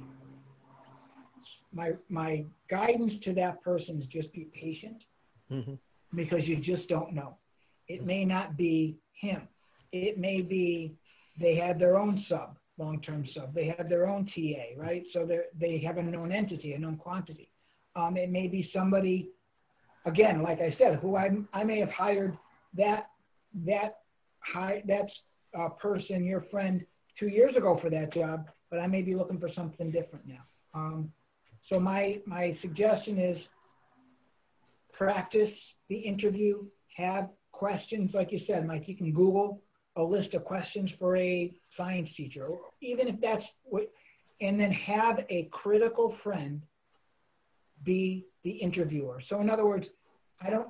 my 1.72 1.92
my 2.08 2.44
guidance 2.70 3.12
to 3.24 3.34
that 3.34 3.62
person 3.62 4.00
is 4.00 4.08
just 4.08 4.32
be 4.32 4.48
patient 4.52 5.02
mm-hmm. 5.50 5.74
because 6.14 6.40
you 6.44 6.56
just 6.56 6.88
don't 6.88 7.12
know. 7.12 7.36
It 7.88 8.04
may 8.04 8.24
not 8.24 8.56
be 8.56 8.96
him. 9.20 9.42
It 9.92 10.18
may 10.18 10.40
be 10.40 10.96
they 11.40 11.54
had 11.54 11.78
their 11.78 11.96
own 11.96 12.24
sub, 12.28 12.56
long 12.78 13.00
term 13.00 13.26
sub. 13.34 13.54
They 13.54 13.72
have 13.76 13.88
their 13.88 14.08
own 14.08 14.26
TA, 14.34 14.80
right? 14.80 15.04
So 15.12 15.26
they 15.26 15.40
they 15.58 15.78
have 15.86 15.98
a 15.98 16.02
known 16.02 16.32
entity, 16.32 16.72
a 16.72 16.78
known 16.78 16.96
quantity. 16.96 17.50
Um, 17.94 18.16
it 18.16 18.30
may 18.30 18.46
be 18.46 18.68
somebody, 18.74 19.30
again, 20.06 20.42
like 20.42 20.60
I 20.60 20.74
said, 20.78 20.96
who 21.00 21.16
I 21.16 21.30
I 21.52 21.64
may 21.64 21.78
have 21.80 21.90
hired 21.90 22.36
that 22.74 23.10
that 23.66 23.98
high 24.40 24.82
that 24.86 25.06
uh, 25.58 25.68
person, 25.70 26.24
your 26.24 26.44
friend, 26.50 26.84
two 27.18 27.28
years 27.28 27.56
ago 27.56 27.78
for 27.82 27.90
that 27.90 28.12
job, 28.14 28.48
but 28.70 28.78
I 28.78 28.86
may 28.86 29.02
be 29.02 29.14
looking 29.14 29.38
for 29.38 29.50
something 29.54 29.90
different 29.90 30.26
now. 30.26 30.44
Um, 30.74 31.12
so 31.70 31.78
my 31.80 32.20
my 32.26 32.56
suggestion 32.62 33.18
is 33.18 33.38
practice 34.92 35.52
the 35.88 35.96
interview, 35.96 36.64
have 36.96 37.28
questions 37.52 38.10
like 38.14 38.32
you 38.32 38.40
said, 38.46 38.66
Mike. 38.66 38.84
You 38.86 38.96
can 38.96 39.12
Google 39.12 39.60
a 39.96 40.02
list 40.02 40.34
of 40.34 40.44
questions 40.44 40.90
for 40.98 41.16
a 41.16 41.52
science 41.76 42.08
teacher, 42.16 42.48
even 42.82 43.08
if 43.08 43.20
that's 43.20 43.44
what, 43.64 43.90
and 44.40 44.60
then 44.60 44.70
have 44.70 45.20
a 45.30 45.48
critical 45.52 46.14
friend 46.22 46.60
be 47.82 48.26
the 48.44 48.50
interviewer. 48.50 49.22
So 49.28 49.40
in 49.40 49.48
other 49.48 49.64
words, 49.64 49.86
I 50.40 50.50
don't. 50.50 50.68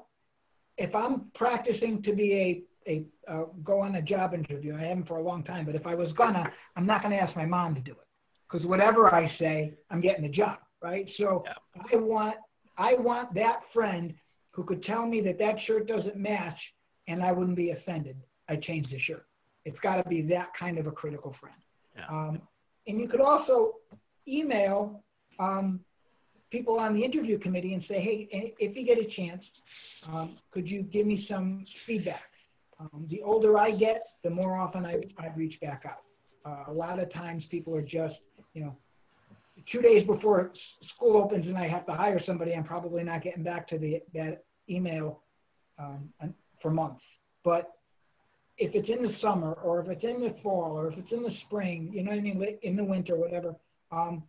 If 0.78 0.94
I'm 0.94 1.30
practicing 1.34 2.02
to 2.02 2.12
be 2.12 2.32
a 2.32 2.62
a 2.88 3.04
uh, 3.30 3.44
go 3.64 3.80
on 3.80 3.96
a 3.96 4.02
job 4.02 4.34
interview, 4.34 4.76
I 4.76 4.82
haven't 4.82 5.08
for 5.08 5.18
a 5.18 5.22
long 5.22 5.42
time, 5.42 5.66
but 5.66 5.74
if 5.74 5.86
I 5.86 5.94
was 5.94 6.12
gonna, 6.16 6.44
I'm 6.76 6.86
not 6.86 7.02
gonna 7.02 7.16
ask 7.16 7.34
my 7.34 7.46
mom 7.46 7.74
to 7.74 7.80
do 7.80 7.92
it 7.92 8.06
because 8.50 8.66
whatever 8.66 9.12
I 9.12 9.30
say, 9.38 9.74
I'm 9.90 10.00
getting 10.00 10.22
the 10.22 10.28
job, 10.28 10.58
right? 10.82 11.06
So 11.16 11.44
yeah. 11.46 11.82
I 11.92 11.96
want 11.96 12.36
I 12.78 12.94
want 12.94 13.34
that 13.34 13.60
friend 13.72 14.14
who 14.52 14.64
could 14.64 14.82
tell 14.84 15.06
me 15.06 15.20
that 15.22 15.38
that 15.38 15.56
shirt 15.66 15.86
doesn't 15.86 16.16
match, 16.16 16.58
and 17.08 17.22
I 17.22 17.32
wouldn't 17.32 17.56
be 17.56 17.70
offended. 17.70 18.16
I 18.48 18.56
changed 18.56 18.90
the 18.90 18.98
shirt. 19.00 19.26
It's 19.64 19.78
got 19.82 19.96
to 19.96 20.08
be 20.08 20.22
that 20.22 20.48
kind 20.58 20.78
of 20.78 20.86
a 20.86 20.92
critical 20.92 21.34
friend. 21.40 21.56
Yeah. 21.96 22.06
Um, 22.08 22.40
and 22.86 23.00
you 23.00 23.08
could 23.08 23.20
also 23.20 23.74
email 24.28 25.02
um, 25.38 25.80
people 26.50 26.78
on 26.78 26.94
the 26.94 27.04
interview 27.04 27.38
committee 27.38 27.74
and 27.74 27.84
say, 27.88 28.00
hey, 28.00 28.54
if 28.58 28.76
you 28.76 28.84
get 28.84 28.98
a 28.98 29.04
chance, 29.04 29.42
um, 30.08 30.36
could 30.52 30.68
you 30.68 30.82
give 30.82 31.06
me 31.06 31.26
some 31.28 31.64
feedback? 31.66 32.22
Um, 32.78 33.06
the 33.08 33.22
older 33.22 33.58
I 33.58 33.70
get, 33.70 34.06
the 34.22 34.30
more 34.30 34.56
often 34.56 34.84
I, 34.84 35.02
I 35.18 35.28
reach 35.34 35.58
back 35.60 35.84
out. 35.86 36.02
Uh, 36.44 36.70
a 36.70 36.72
lot 36.72 36.98
of 36.98 37.12
times 37.12 37.44
people 37.50 37.74
are 37.74 37.82
just, 37.82 38.16
you 38.54 38.62
know, 38.62 38.76
two 39.70 39.80
days 39.80 40.06
before 40.06 40.52
school 40.94 41.16
opens 41.16 41.46
and 41.46 41.56
I 41.56 41.66
have 41.66 41.86
to 41.86 41.92
hire 41.92 42.20
somebody, 42.24 42.54
I'm 42.54 42.64
probably 42.64 43.02
not 43.02 43.22
getting 43.22 43.42
back 43.42 43.66
to 43.68 43.78
the, 43.78 44.02
that 44.14 44.44
email 44.68 45.22
um, 45.78 46.10
for 46.60 46.70
months. 46.70 47.02
But 47.44 47.72
if 48.58 48.74
it's 48.74 48.88
in 48.88 49.02
the 49.02 49.14
summer 49.20 49.52
or 49.52 49.80
if 49.80 49.88
it's 49.88 50.04
in 50.04 50.20
the 50.20 50.34
fall 50.42 50.78
or 50.78 50.92
if 50.92 50.98
it's 50.98 51.12
in 51.12 51.22
the 51.22 51.34
spring, 51.46 51.90
you 51.92 52.02
know 52.02 52.10
what 52.10 52.18
I 52.18 52.22
mean, 52.22 52.58
in 52.62 52.76
the 52.76 52.84
winter, 52.84 53.16
whatever, 53.16 53.56
um, 53.90 54.22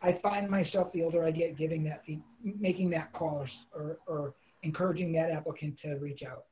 I 0.00 0.18
find 0.22 0.48
myself 0.48 0.92
the 0.92 1.02
older 1.02 1.24
I 1.24 1.30
get 1.30 1.56
giving 1.56 1.84
that, 1.84 2.04
making 2.42 2.90
that 2.90 3.12
call 3.12 3.46
or, 3.74 3.98
or, 4.06 4.34
encouraging 4.64 5.12
that 5.12 5.30
applicant 5.30 5.78
to 5.80 5.94
reach 5.98 6.24
out. 6.24 6.44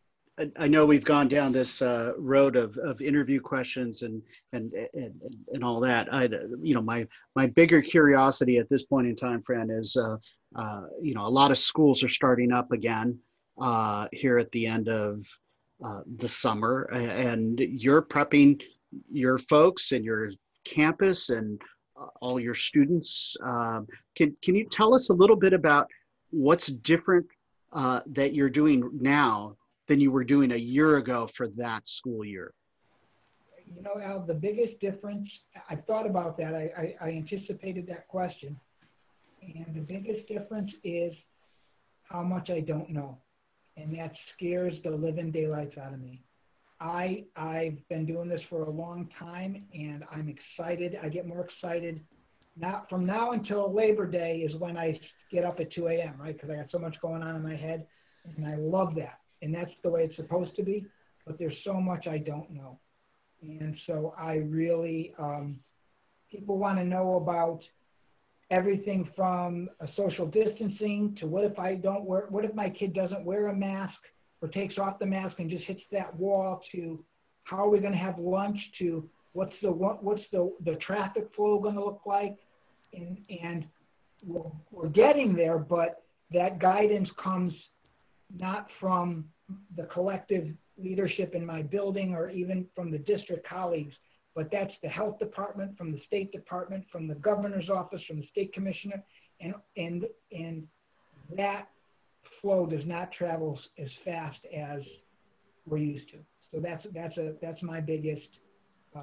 I 0.58 0.68
know 0.68 0.86
we've 0.86 1.04
gone 1.04 1.28
down 1.28 1.50
this 1.50 1.82
uh, 1.82 2.12
road 2.18 2.54
of, 2.54 2.76
of 2.78 3.00
interview 3.00 3.40
questions 3.40 4.02
and, 4.02 4.22
and 4.52 4.72
and 4.94 5.20
and 5.52 5.64
all 5.64 5.80
that. 5.80 6.12
I, 6.12 6.28
you 6.62 6.74
know, 6.74 6.82
my 6.82 7.06
my 7.34 7.46
bigger 7.46 7.80
curiosity 7.80 8.58
at 8.58 8.68
this 8.68 8.84
point 8.84 9.08
in 9.08 9.16
time, 9.16 9.42
Fran, 9.42 9.70
is 9.70 9.96
uh, 9.96 10.18
uh, 10.54 10.82
you 11.00 11.14
know 11.14 11.26
a 11.26 11.28
lot 11.28 11.50
of 11.50 11.58
schools 11.58 12.04
are 12.04 12.08
starting 12.08 12.52
up 12.52 12.70
again 12.70 13.18
uh, 13.60 14.06
here 14.12 14.38
at 14.38 14.52
the 14.52 14.66
end 14.66 14.88
of 14.88 15.26
uh, 15.84 16.02
the 16.16 16.28
summer, 16.28 16.82
and 16.92 17.58
you're 17.58 18.02
prepping 18.02 18.62
your 19.10 19.38
folks 19.38 19.92
and 19.92 20.04
your 20.04 20.30
campus 20.64 21.30
and 21.30 21.60
all 22.20 22.40
your 22.40 22.54
students. 22.54 23.36
Um, 23.42 23.86
can 24.14 24.36
can 24.42 24.54
you 24.54 24.66
tell 24.70 24.94
us 24.94 25.10
a 25.10 25.14
little 25.14 25.36
bit 25.36 25.52
about 25.52 25.88
what's 26.30 26.68
different 26.68 27.26
uh, 27.72 28.00
that 28.06 28.34
you're 28.34 28.50
doing 28.50 28.88
now 29.00 29.56
than 29.86 30.00
you 30.00 30.10
were 30.10 30.24
doing 30.24 30.52
a 30.52 30.56
year 30.56 30.96
ago 30.96 31.26
for 31.26 31.48
that 31.56 31.86
school 31.86 32.24
year? 32.24 32.52
You 33.74 33.82
know, 33.82 34.00
Al, 34.00 34.20
the 34.20 34.34
biggest 34.34 34.78
difference. 34.80 35.28
I 35.68 35.76
thought 35.76 36.06
about 36.06 36.36
that. 36.38 36.54
I, 36.54 36.94
I, 37.00 37.08
I 37.08 37.08
anticipated 37.10 37.86
that 37.88 38.06
question, 38.06 38.58
and 39.42 39.74
the 39.74 39.80
biggest 39.80 40.28
difference 40.28 40.70
is 40.84 41.12
how 42.04 42.22
much 42.22 42.50
I 42.50 42.60
don't 42.60 42.90
know 42.90 43.18
and 43.76 43.96
that 43.98 44.12
scares 44.34 44.74
the 44.82 44.90
living 44.90 45.30
daylights 45.30 45.76
out 45.78 45.92
of 45.92 46.00
me. 46.00 46.22
I 46.80 47.24
I've 47.36 47.76
been 47.88 48.06
doing 48.06 48.28
this 48.28 48.40
for 48.50 48.64
a 48.64 48.70
long 48.70 49.08
time, 49.18 49.64
and 49.74 50.04
I'm 50.12 50.28
excited. 50.28 50.98
I 51.02 51.08
get 51.08 51.26
more 51.26 51.46
excited. 51.46 52.00
Not 52.56 52.88
from 52.88 53.04
now 53.04 53.32
until 53.32 53.72
Labor 53.72 54.06
Day 54.06 54.38
is 54.38 54.58
when 54.60 54.76
I 54.76 54.98
get 55.30 55.44
up 55.44 55.58
at 55.60 55.72
2 55.72 55.88
a.m. 55.88 56.14
Right, 56.18 56.34
because 56.34 56.50
I 56.50 56.56
got 56.56 56.70
so 56.70 56.78
much 56.78 56.96
going 57.00 57.22
on 57.22 57.36
in 57.36 57.42
my 57.42 57.56
head, 57.56 57.86
and 58.36 58.46
I 58.46 58.56
love 58.56 58.94
that. 58.96 59.20
And 59.42 59.54
that's 59.54 59.70
the 59.82 59.90
way 59.90 60.04
it's 60.04 60.16
supposed 60.16 60.54
to 60.56 60.62
be. 60.62 60.86
But 61.26 61.38
there's 61.38 61.56
so 61.64 61.74
much 61.74 62.06
I 62.06 62.18
don't 62.18 62.50
know, 62.50 62.78
and 63.42 63.76
so 63.86 64.14
I 64.18 64.36
really 64.36 65.14
um, 65.18 65.58
people 66.30 66.58
want 66.58 66.78
to 66.78 66.84
know 66.84 67.16
about 67.16 67.60
everything 68.50 69.08
from 69.16 69.68
a 69.80 69.88
social 69.96 70.26
distancing 70.26 71.16
to 71.20 71.26
what 71.26 71.42
if 71.42 71.58
I 71.58 71.74
don't 71.74 72.04
wear, 72.04 72.26
what 72.28 72.44
if 72.44 72.54
my 72.54 72.70
kid 72.70 72.94
doesn't 72.94 73.24
wear 73.24 73.48
a 73.48 73.54
mask 73.54 73.98
or 74.42 74.48
takes 74.48 74.78
off 74.78 74.98
the 74.98 75.06
mask 75.06 75.36
and 75.38 75.50
just 75.50 75.64
hits 75.64 75.80
that 75.92 76.14
wall 76.16 76.62
to 76.72 77.02
how 77.44 77.64
are 77.64 77.68
we 77.68 77.78
going 77.78 77.92
to 77.92 77.98
have 77.98 78.18
lunch 78.18 78.58
to 78.78 79.08
what's 79.32 79.54
the 79.62 79.70
what's 79.70 80.22
the 80.32 80.52
the 80.64 80.76
traffic 80.76 81.28
flow 81.34 81.58
going 81.58 81.74
to 81.74 81.84
look 81.84 82.02
like? 82.06 82.36
And 82.92 83.18
and 83.42 83.64
we're, 84.24 84.50
we're 84.70 84.88
getting 84.88 85.34
there 85.34 85.58
but 85.58 86.02
that 86.32 86.58
guidance 86.58 87.08
comes 87.22 87.52
not 88.40 88.66
from 88.80 89.24
the 89.76 89.84
collective 89.84 90.48
leadership 90.76 91.34
in 91.34 91.46
my 91.46 91.62
building 91.62 92.14
or 92.14 92.30
even 92.30 92.66
from 92.74 92.90
the 92.90 92.98
district 92.98 93.46
colleagues 93.48 93.94
but 94.36 94.50
that's 94.52 94.72
the 94.82 94.88
health 94.88 95.18
department, 95.18 95.76
from 95.78 95.90
the 95.90 96.00
state 96.06 96.30
department, 96.30 96.84
from 96.92 97.08
the 97.08 97.14
governor's 97.14 97.70
office, 97.70 98.02
from 98.06 98.20
the 98.20 98.26
state 98.30 98.52
commissioner, 98.52 99.02
and 99.40 99.54
and 99.78 100.04
and 100.30 100.68
that 101.34 101.68
flow 102.46 102.64
does 102.64 102.86
not 102.86 103.10
travel 103.10 103.58
as 103.76 103.88
fast 104.04 104.38
as 104.56 104.80
we're 105.66 105.78
used 105.78 106.08
to. 106.10 106.18
So 106.54 106.60
that's 106.60 106.86
that's 106.94 107.16
a 107.18 107.32
that's 107.42 107.60
my 107.60 107.80
biggest 107.80 108.28
uh, 108.94 109.00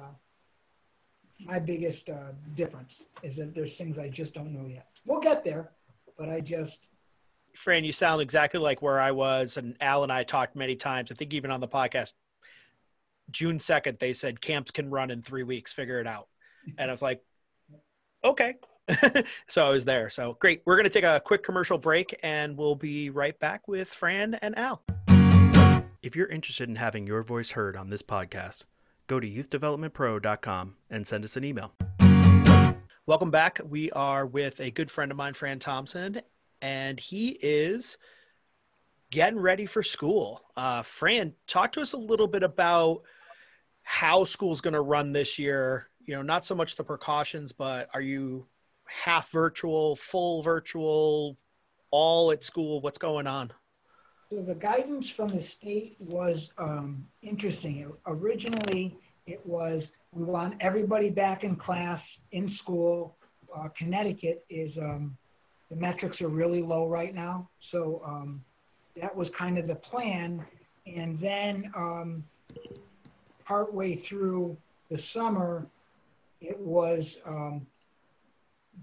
my 1.44 1.58
biggest 1.58 2.08
uh, 2.08 2.32
difference 2.56 2.88
is 3.22 3.36
that 3.36 3.54
there's 3.54 3.76
things 3.76 3.98
I 3.98 4.08
just 4.08 4.32
don't 4.32 4.54
know 4.54 4.66
yet. 4.66 4.86
We'll 5.04 5.20
get 5.20 5.44
there, 5.44 5.72
but 6.18 6.30
I 6.30 6.40
just. 6.40 6.72
Fran, 7.52 7.84
you 7.84 7.92
sound 7.92 8.22
exactly 8.22 8.58
like 8.60 8.80
where 8.80 8.98
I 8.98 9.10
was, 9.10 9.58
and 9.58 9.76
Al 9.80 10.04
and 10.04 10.10
I 10.10 10.24
talked 10.24 10.56
many 10.56 10.74
times. 10.74 11.12
I 11.12 11.14
think 11.14 11.34
even 11.34 11.50
on 11.50 11.60
the 11.60 11.68
podcast 11.68 12.12
June 13.30 13.58
2nd, 13.58 13.98
they 13.98 14.14
said 14.14 14.40
camps 14.40 14.70
can 14.70 14.90
run 14.90 15.10
in 15.10 15.20
three 15.20 15.42
weeks, 15.42 15.72
figure 15.72 16.00
it 16.00 16.06
out. 16.06 16.28
And 16.78 16.90
I 16.90 16.92
was 16.94 17.02
like, 17.02 17.22
okay. 18.24 18.54
so 19.48 19.66
I 19.66 19.70
was 19.70 19.84
there. 19.84 20.10
So 20.10 20.36
great. 20.38 20.62
We're 20.64 20.76
going 20.76 20.84
to 20.84 20.90
take 20.90 21.04
a 21.04 21.20
quick 21.24 21.42
commercial 21.42 21.78
break 21.78 22.18
and 22.22 22.56
we'll 22.56 22.74
be 22.74 23.10
right 23.10 23.38
back 23.38 23.66
with 23.66 23.88
Fran 23.88 24.34
and 24.34 24.56
Al. 24.58 24.82
If 26.02 26.14
you're 26.14 26.28
interested 26.28 26.68
in 26.68 26.76
having 26.76 27.06
your 27.06 27.22
voice 27.22 27.52
heard 27.52 27.76
on 27.76 27.88
this 27.88 28.02
podcast, 28.02 28.62
go 29.06 29.20
to 29.20 29.28
youthdevelopmentpro.com 29.28 30.74
and 30.90 31.06
send 31.06 31.24
us 31.24 31.36
an 31.36 31.44
email. 31.44 31.72
Welcome 33.06 33.30
back. 33.30 33.60
We 33.66 33.90
are 33.92 34.26
with 34.26 34.60
a 34.60 34.70
good 34.70 34.90
friend 34.90 35.10
of 35.10 35.16
mine, 35.16 35.34
Fran 35.34 35.58
Thompson, 35.58 36.20
and 36.60 37.00
he 37.00 37.38
is 37.40 37.96
getting 39.10 39.38
ready 39.38 39.66
for 39.66 39.82
school. 39.82 40.42
Uh, 40.56 40.82
Fran, 40.82 41.34
talk 41.46 41.72
to 41.72 41.80
us 41.80 41.92
a 41.92 41.98
little 41.98 42.26
bit 42.26 42.42
about 42.42 43.02
how 43.82 44.24
school's 44.24 44.60
going 44.60 44.74
to 44.74 44.80
run 44.80 45.12
this 45.12 45.38
year. 45.38 45.88
You 46.04 46.16
know, 46.16 46.22
not 46.22 46.44
so 46.44 46.54
much 46.54 46.76
the 46.76 46.84
precautions, 46.84 47.52
but 47.52 47.88
are 47.94 48.00
you 48.00 48.46
half 49.02 49.30
virtual, 49.30 49.96
full 49.96 50.42
virtual, 50.42 51.36
all 51.90 52.30
at 52.30 52.44
school? 52.44 52.80
What's 52.80 52.98
going 52.98 53.26
on? 53.26 53.52
So 54.30 54.42
the 54.42 54.54
guidance 54.54 55.06
from 55.16 55.28
the 55.28 55.44
state 55.58 55.96
was 56.00 56.38
um, 56.58 57.06
interesting. 57.22 57.90
Originally, 58.06 58.96
it 59.26 59.44
was 59.44 59.82
we 60.12 60.24
want 60.24 60.54
everybody 60.60 61.10
back 61.10 61.44
in 61.44 61.56
class 61.56 62.00
in 62.32 62.54
school. 62.62 63.16
Uh, 63.54 63.68
Connecticut 63.76 64.44
is 64.48 64.72
um, 64.78 65.16
the 65.70 65.76
metrics 65.76 66.20
are 66.20 66.28
really 66.28 66.62
low 66.62 66.88
right 66.88 67.14
now, 67.14 67.48
so 67.72 68.02
um, 68.06 68.42
that 69.00 69.14
was 69.14 69.28
kind 69.36 69.58
of 69.58 69.66
the 69.66 69.74
plan. 69.74 70.44
And 70.86 71.18
then 71.18 71.72
um, 71.74 72.24
partway 73.44 74.02
through 74.08 74.56
the 74.90 74.98
summer, 75.14 75.66
it 76.40 76.58
was 76.58 77.04
um, 77.26 77.66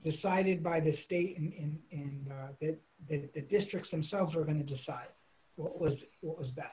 decided 0.03 0.63
by 0.63 0.79
the 0.79 0.95
state 1.05 1.37
and, 1.37 1.53
and, 1.53 1.77
and 1.91 2.27
uh, 2.31 2.47
that, 2.61 2.77
that 3.09 3.33
the 3.33 3.41
districts 3.41 3.89
themselves 3.91 4.35
were 4.35 4.43
going 4.43 4.65
to 4.65 4.75
decide 4.75 5.07
what 5.55 5.79
was 5.79 5.93
what 6.21 6.37
was 6.39 6.47
best. 6.51 6.67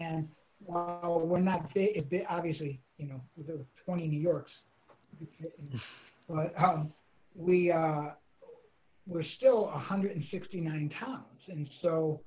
And 0.00 0.28
while 0.64 1.20
we're 1.24 1.40
not 1.40 1.72
big, 1.74 2.06
obviously, 2.28 2.80
you 2.98 3.06
know, 3.06 3.20
there 3.36 3.56
were 3.56 3.66
20 3.84 4.06
New 4.06 4.20
Yorks, 4.20 4.50
but 6.28 6.54
um, 6.62 6.92
we 7.34 7.72
uh, 7.72 8.10
we're 9.06 9.24
still 9.36 9.64
169 9.66 10.92
towns, 11.00 11.24
and 11.48 11.68
so 11.82 12.20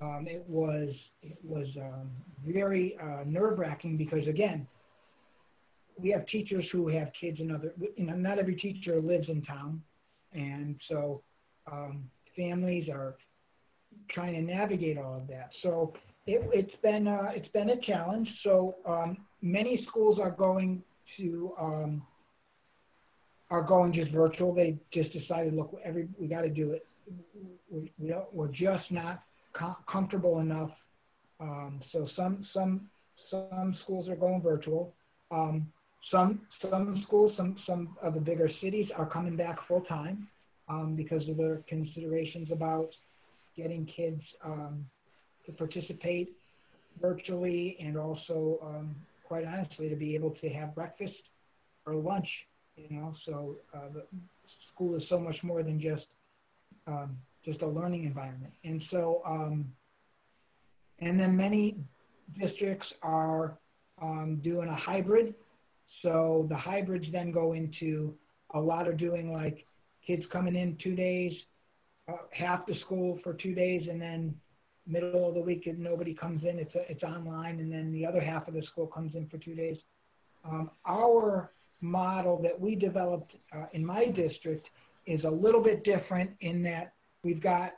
um, 0.00 0.26
it 0.28 0.44
was 0.48 0.90
it 1.22 1.38
was 1.42 1.68
um, 1.76 2.10
very 2.46 2.96
uh, 3.00 3.22
nerve 3.24 3.58
wracking 3.58 3.96
because 3.96 4.26
again, 4.26 4.66
we 5.98 6.10
have 6.10 6.26
teachers 6.26 6.64
who 6.72 6.88
have 6.88 7.10
kids 7.18 7.40
in 7.40 7.50
other. 7.50 7.72
You 7.96 8.06
know, 8.06 8.14
not 8.14 8.38
every 8.38 8.56
teacher 8.56 9.00
lives 9.00 9.28
in 9.28 9.42
town, 9.42 9.82
and 10.32 10.76
so 10.88 11.22
um, 11.70 12.10
families 12.36 12.88
are 12.88 13.16
trying 14.10 14.34
to 14.34 14.40
navigate 14.40 14.98
all 14.98 15.16
of 15.16 15.26
that. 15.28 15.50
So 15.62 15.94
it, 16.26 16.42
has 16.54 16.80
been 16.82 17.08
uh, 17.08 17.30
it's 17.34 17.48
been 17.48 17.70
a 17.70 17.80
challenge. 17.80 18.28
So 18.44 18.76
um, 18.86 19.18
many 19.42 19.84
schools 19.88 20.18
are 20.20 20.30
going 20.30 20.82
to 21.16 21.52
um, 21.58 22.02
are 23.50 23.62
going 23.62 23.92
just 23.92 24.10
virtual. 24.10 24.54
They 24.54 24.76
just 24.92 25.12
decided, 25.12 25.54
look, 25.54 25.74
every 25.84 26.08
we 26.20 26.26
got 26.26 26.42
to 26.42 26.48
do 26.48 26.72
it. 26.72 26.86
We, 27.70 27.92
we 27.98 28.14
we're 28.32 28.48
just 28.48 28.90
not 28.90 29.22
com- 29.52 29.76
comfortable 29.90 30.40
enough. 30.40 30.70
Um, 31.40 31.80
so 31.92 32.08
some 32.16 32.46
some 32.52 32.88
some 33.30 33.76
schools 33.84 34.08
are 34.08 34.16
going 34.16 34.42
virtual. 34.42 34.92
Um, 35.30 35.68
some 36.10 36.40
some 36.62 37.02
schools, 37.06 37.32
some 37.36 37.56
some 37.66 37.96
of 38.02 38.14
the 38.14 38.20
bigger 38.20 38.48
cities 38.62 38.88
are 38.96 39.06
coming 39.06 39.36
back 39.36 39.56
full 39.66 39.82
time 39.82 40.28
um, 40.68 40.94
because 40.96 41.28
of 41.28 41.36
their 41.36 41.62
considerations 41.68 42.48
about 42.52 42.90
getting 43.56 43.86
kids 43.96 44.20
um, 44.44 44.84
to 45.46 45.52
participate 45.52 46.32
virtually 47.00 47.76
and 47.80 47.96
also, 47.96 48.58
um, 48.62 48.94
quite 49.24 49.44
honestly, 49.44 49.88
to 49.88 49.96
be 49.96 50.14
able 50.14 50.30
to 50.30 50.48
have 50.48 50.74
breakfast 50.74 51.14
or 51.86 51.94
lunch. 51.94 52.28
You 52.76 52.96
know, 52.96 53.14
so 53.24 53.56
uh, 53.74 53.88
the 53.94 54.04
school 54.74 54.96
is 54.96 55.02
so 55.08 55.18
much 55.18 55.36
more 55.42 55.62
than 55.62 55.80
just 55.80 56.04
um, 56.86 57.16
just 57.44 57.62
a 57.62 57.66
learning 57.66 58.04
environment. 58.04 58.52
And 58.64 58.82
so, 58.90 59.22
um, 59.26 59.72
and 60.98 61.18
then 61.18 61.36
many 61.36 61.76
districts 62.38 62.86
are 63.02 63.56
um, 64.02 64.40
doing 64.42 64.68
a 64.68 64.76
hybrid. 64.76 65.34
So 66.02 66.46
the 66.48 66.56
hybrids 66.56 67.06
then 67.12 67.32
go 67.32 67.52
into 67.52 68.14
a 68.54 68.60
lot 68.60 68.88
of 68.88 68.96
doing 68.96 69.32
like 69.32 69.66
kids 70.06 70.22
coming 70.32 70.54
in 70.54 70.78
two 70.82 70.94
days, 70.94 71.32
uh, 72.08 72.16
half 72.30 72.66
the 72.66 72.74
school 72.84 73.18
for 73.22 73.34
two 73.34 73.54
days, 73.54 73.88
and 73.90 74.00
then 74.00 74.34
middle 74.86 75.28
of 75.28 75.34
the 75.34 75.40
week 75.40 75.66
and 75.66 75.78
nobody 75.78 76.14
comes 76.14 76.42
in. 76.44 76.58
It's 76.58 76.74
a, 76.74 76.90
it's 76.90 77.02
online, 77.02 77.58
and 77.60 77.72
then 77.72 77.92
the 77.92 78.06
other 78.06 78.20
half 78.20 78.46
of 78.46 78.54
the 78.54 78.62
school 78.62 78.86
comes 78.86 79.14
in 79.14 79.28
for 79.28 79.38
two 79.38 79.54
days. 79.54 79.76
Um, 80.44 80.70
our 80.86 81.50
model 81.80 82.40
that 82.42 82.58
we 82.58 82.74
developed 82.74 83.32
uh, 83.54 83.66
in 83.72 83.84
my 83.84 84.06
district 84.06 84.66
is 85.06 85.22
a 85.24 85.30
little 85.30 85.62
bit 85.62 85.84
different 85.84 86.30
in 86.40 86.62
that 86.62 86.92
we've 87.22 87.42
got 87.42 87.72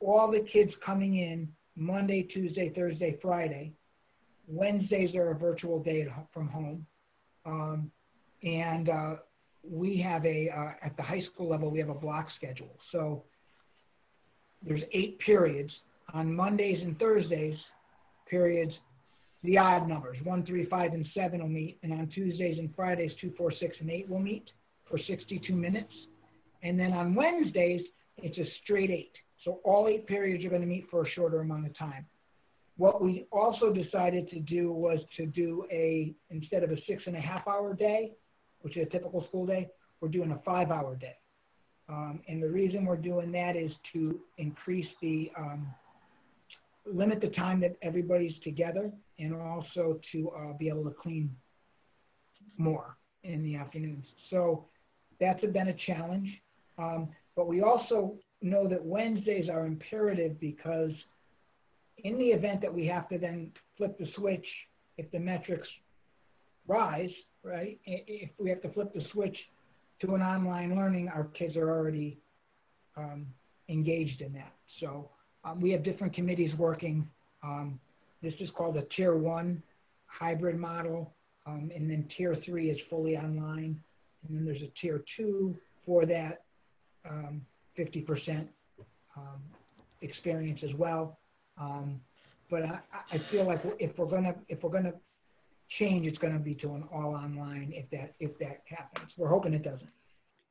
all 0.00 0.30
the 0.30 0.44
kids 0.52 0.72
coming 0.84 1.18
in 1.18 1.48
Monday, 1.76 2.22
Tuesday, 2.22 2.72
Thursday, 2.74 3.18
Friday. 3.20 3.72
Wednesdays 4.46 5.14
are 5.14 5.30
a 5.30 5.34
virtual 5.34 5.82
day 5.82 6.06
from 6.32 6.48
home. 6.48 6.86
Um, 7.44 7.90
and 8.42 8.88
uh, 8.88 9.14
we 9.68 10.00
have 10.00 10.24
a, 10.24 10.50
uh, 10.50 10.86
at 10.86 10.96
the 10.96 11.02
high 11.02 11.22
school 11.32 11.48
level, 11.48 11.70
we 11.70 11.78
have 11.78 11.88
a 11.88 11.94
block 11.94 12.28
schedule. 12.36 12.74
So 12.92 13.24
there's 14.66 14.82
eight 14.92 15.18
periods. 15.20 15.72
On 16.12 16.34
Mondays 16.34 16.82
and 16.82 16.98
Thursdays, 16.98 17.56
periods, 18.28 18.72
the 19.42 19.56
odd 19.56 19.88
numbers, 19.88 20.18
one, 20.24 20.44
three, 20.44 20.66
five, 20.66 20.92
and 20.92 21.06
seven 21.14 21.40
will 21.40 21.48
meet. 21.48 21.78
And 21.82 21.92
on 21.92 22.08
Tuesdays 22.08 22.58
and 22.58 22.74
Fridays, 22.74 23.12
two, 23.20 23.32
four, 23.38 23.52
six, 23.60 23.76
and 23.80 23.90
eight 23.90 24.08
will 24.08 24.18
meet 24.18 24.50
for 24.88 24.98
62 25.06 25.52
minutes. 25.54 25.92
And 26.62 26.78
then 26.78 26.92
on 26.92 27.14
Wednesdays, 27.14 27.82
it's 28.18 28.36
a 28.38 28.44
straight 28.62 28.90
eight. 28.90 29.12
So 29.44 29.60
all 29.64 29.88
eight 29.88 30.06
periods 30.06 30.44
are 30.44 30.50
going 30.50 30.60
to 30.60 30.66
meet 30.66 30.86
for 30.90 31.06
a 31.06 31.10
shorter 31.10 31.40
amount 31.40 31.66
of 31.66 31.78
time. 31.78 32.04
What 32.80 33.02
we 33.02 33.26
also 33.30 33.70
decided 33.74 34.30
to 34.30 34.40
do 34.40 34.72
was 34.72 35.00
to 35.18 35.26
do 35.26 35.66
a, 35.70 36.14
instead 36.30 36.64
of 36.64 36.70
a 36.70 36.76
six 36.88 37.02
and 37.04 37.14
a 37.14 37.20
half 37.20 37.46
hour 37.46 37.74
day, 37.74 38.12
which 38.62 38.74
is 38.78 38.86
a 38.86 38.90
typical 38.90 39.22
school 39.28 39.44
day, 39.44 39.68
we're 40.00 40.08
doing 40.08 40.30
a 40.30 40.38
five 40.46 40.70
hour 40.70 40.96
day. 40.96 41.16
Um, 41.90 42.20
and 42.26 42.42
the 42.42 42.48
reason 42.48 42.86
we're 42.86 42.96
doing 42.96 43.32
that 43.32 43.54
is 43.54 43.70
to 43.92 44.18
increase 44.38 44.86
the, 45.02 45.30
um, 45.36 45.66
limit 46.86 47.20
the 47.20 47.28
time 47.28 47.60
that 47.60 47.76
everybody's 47.82 48.32
together 48.42 48.90
and 49.18 49.34
also 49.34 50.00
to 50.12 50.30
uh, 50.30 50.56
be 50.58 50.70
able 50.70 50.84
to 50.84 50.94
clean 51.02 51.36
more 52.56 52.96
in 53.24 53.44
the 53.44 53.56
afternoons. 53.56 54.06
So 54.30 54.64
that's 55.20 55.44
been 55.44 55.68
a 55.68 55.76
challenge. 55.86 56.30
Um, 56.78 57.10
but 57.36 57.46
we 57.46 57.60
also 57.60 58.14
know 58.40 58.66
that 58.68 58.82
Wednesdays 58.82 59.50
are 59.50 59.66
imperative 59.66 60.40
because 60.40 60.92
in 62.04 62.18
the 62.18 62.26
event 62.26 62.60
that 62.62 62.72
we 62.72 62.86
have 62.86 63.08
to 63.08 63.18
then 63.18 63.52
flip 63.76 63.98
the 63.98 64.06
switch, 64.16 64.46
if 64.98 65.10
the 65.12 65.18
metrics 65.18 65.68
rise, 66.66 67.10
right? 67.42 67.78
If 67.86 68.30
we 68.38 68.50
have 68.50 68.62
to 68.62 68.72
flip 68.72 68.92
the 68.94 69.02
switch 69.12 69.36
to 70.02 70.14
an 70.14 70.22
online 70.22 70.76
learning, 70.76 71.08
our 71.08 71.24
kids 71.24 71.56
are 71.56 71.70
already 71.70 72.18
um, 72.96 73.26
engaged 73.68 74.20
in 74.20 74.32
that. 74.34 74.52
So 74.80 75.10
um, 75.44 75.60
we 75.60 75.70
have 75.72 75.84
different 75.84 76.14
committees 76.14 76.54
working. 76.58 77.08
Um, 77.42 77.80
this 78.22 78.34
is 78.40 78.50
called 78.56 78.76
a 78.76 78.82
tier 78.96 79.16
one 79.16 79.62
hybrid 80.06 80.58
model. 80.58 81.12
Um, 81.46 81.70
and 81.74 81.90
then 81.90 82.06
tier 82.16 82.36
three 82.44 82.70
is 82.70 82.78
fully 82.90 83.16
online. 83.16 83.80
And 84.28 84.36
then 84.36 84.44
there's 84.44 84.62
a 84.62 84.70
tier 84.80 85.02
two 85.16 85.56
for 85.86 86.04
that 86.06 86.42
50% 87.06 88.06
um, 88.28 88.48
um, 89.16 89.24
experience 90.02 90.60
as 90.62 90.74
well. 90.76 91.18
Um, 91.60 92.00
but 92.50 92.64
I, 92.64 92.80
I, 93.12 93.18
feel 93.18 93.44
like 93.44 93.60
if 93.78 93.96
we're 93.98 94.06
gonna 94.06 94.34
if 94.48 94.62
we're 94.62 94.70
gonna 94.70 94.94
change, 95.68 96.06
it's 96.06 96.18
to 96.18 96.38
be 96.38 96.54
to 96.56 96.74
an 96.74 96.84
all 96.92 97.14
online 97.14 97.72
if 97.74 97.88
that 97.90 98.14
if 98.18 98.38
that 98.38 98.62
happens. 98.64 99.12
We're 99.16 99.28
hoping 99.28 99.54
it 99.54 99.62
doesn't. 99.62 99.90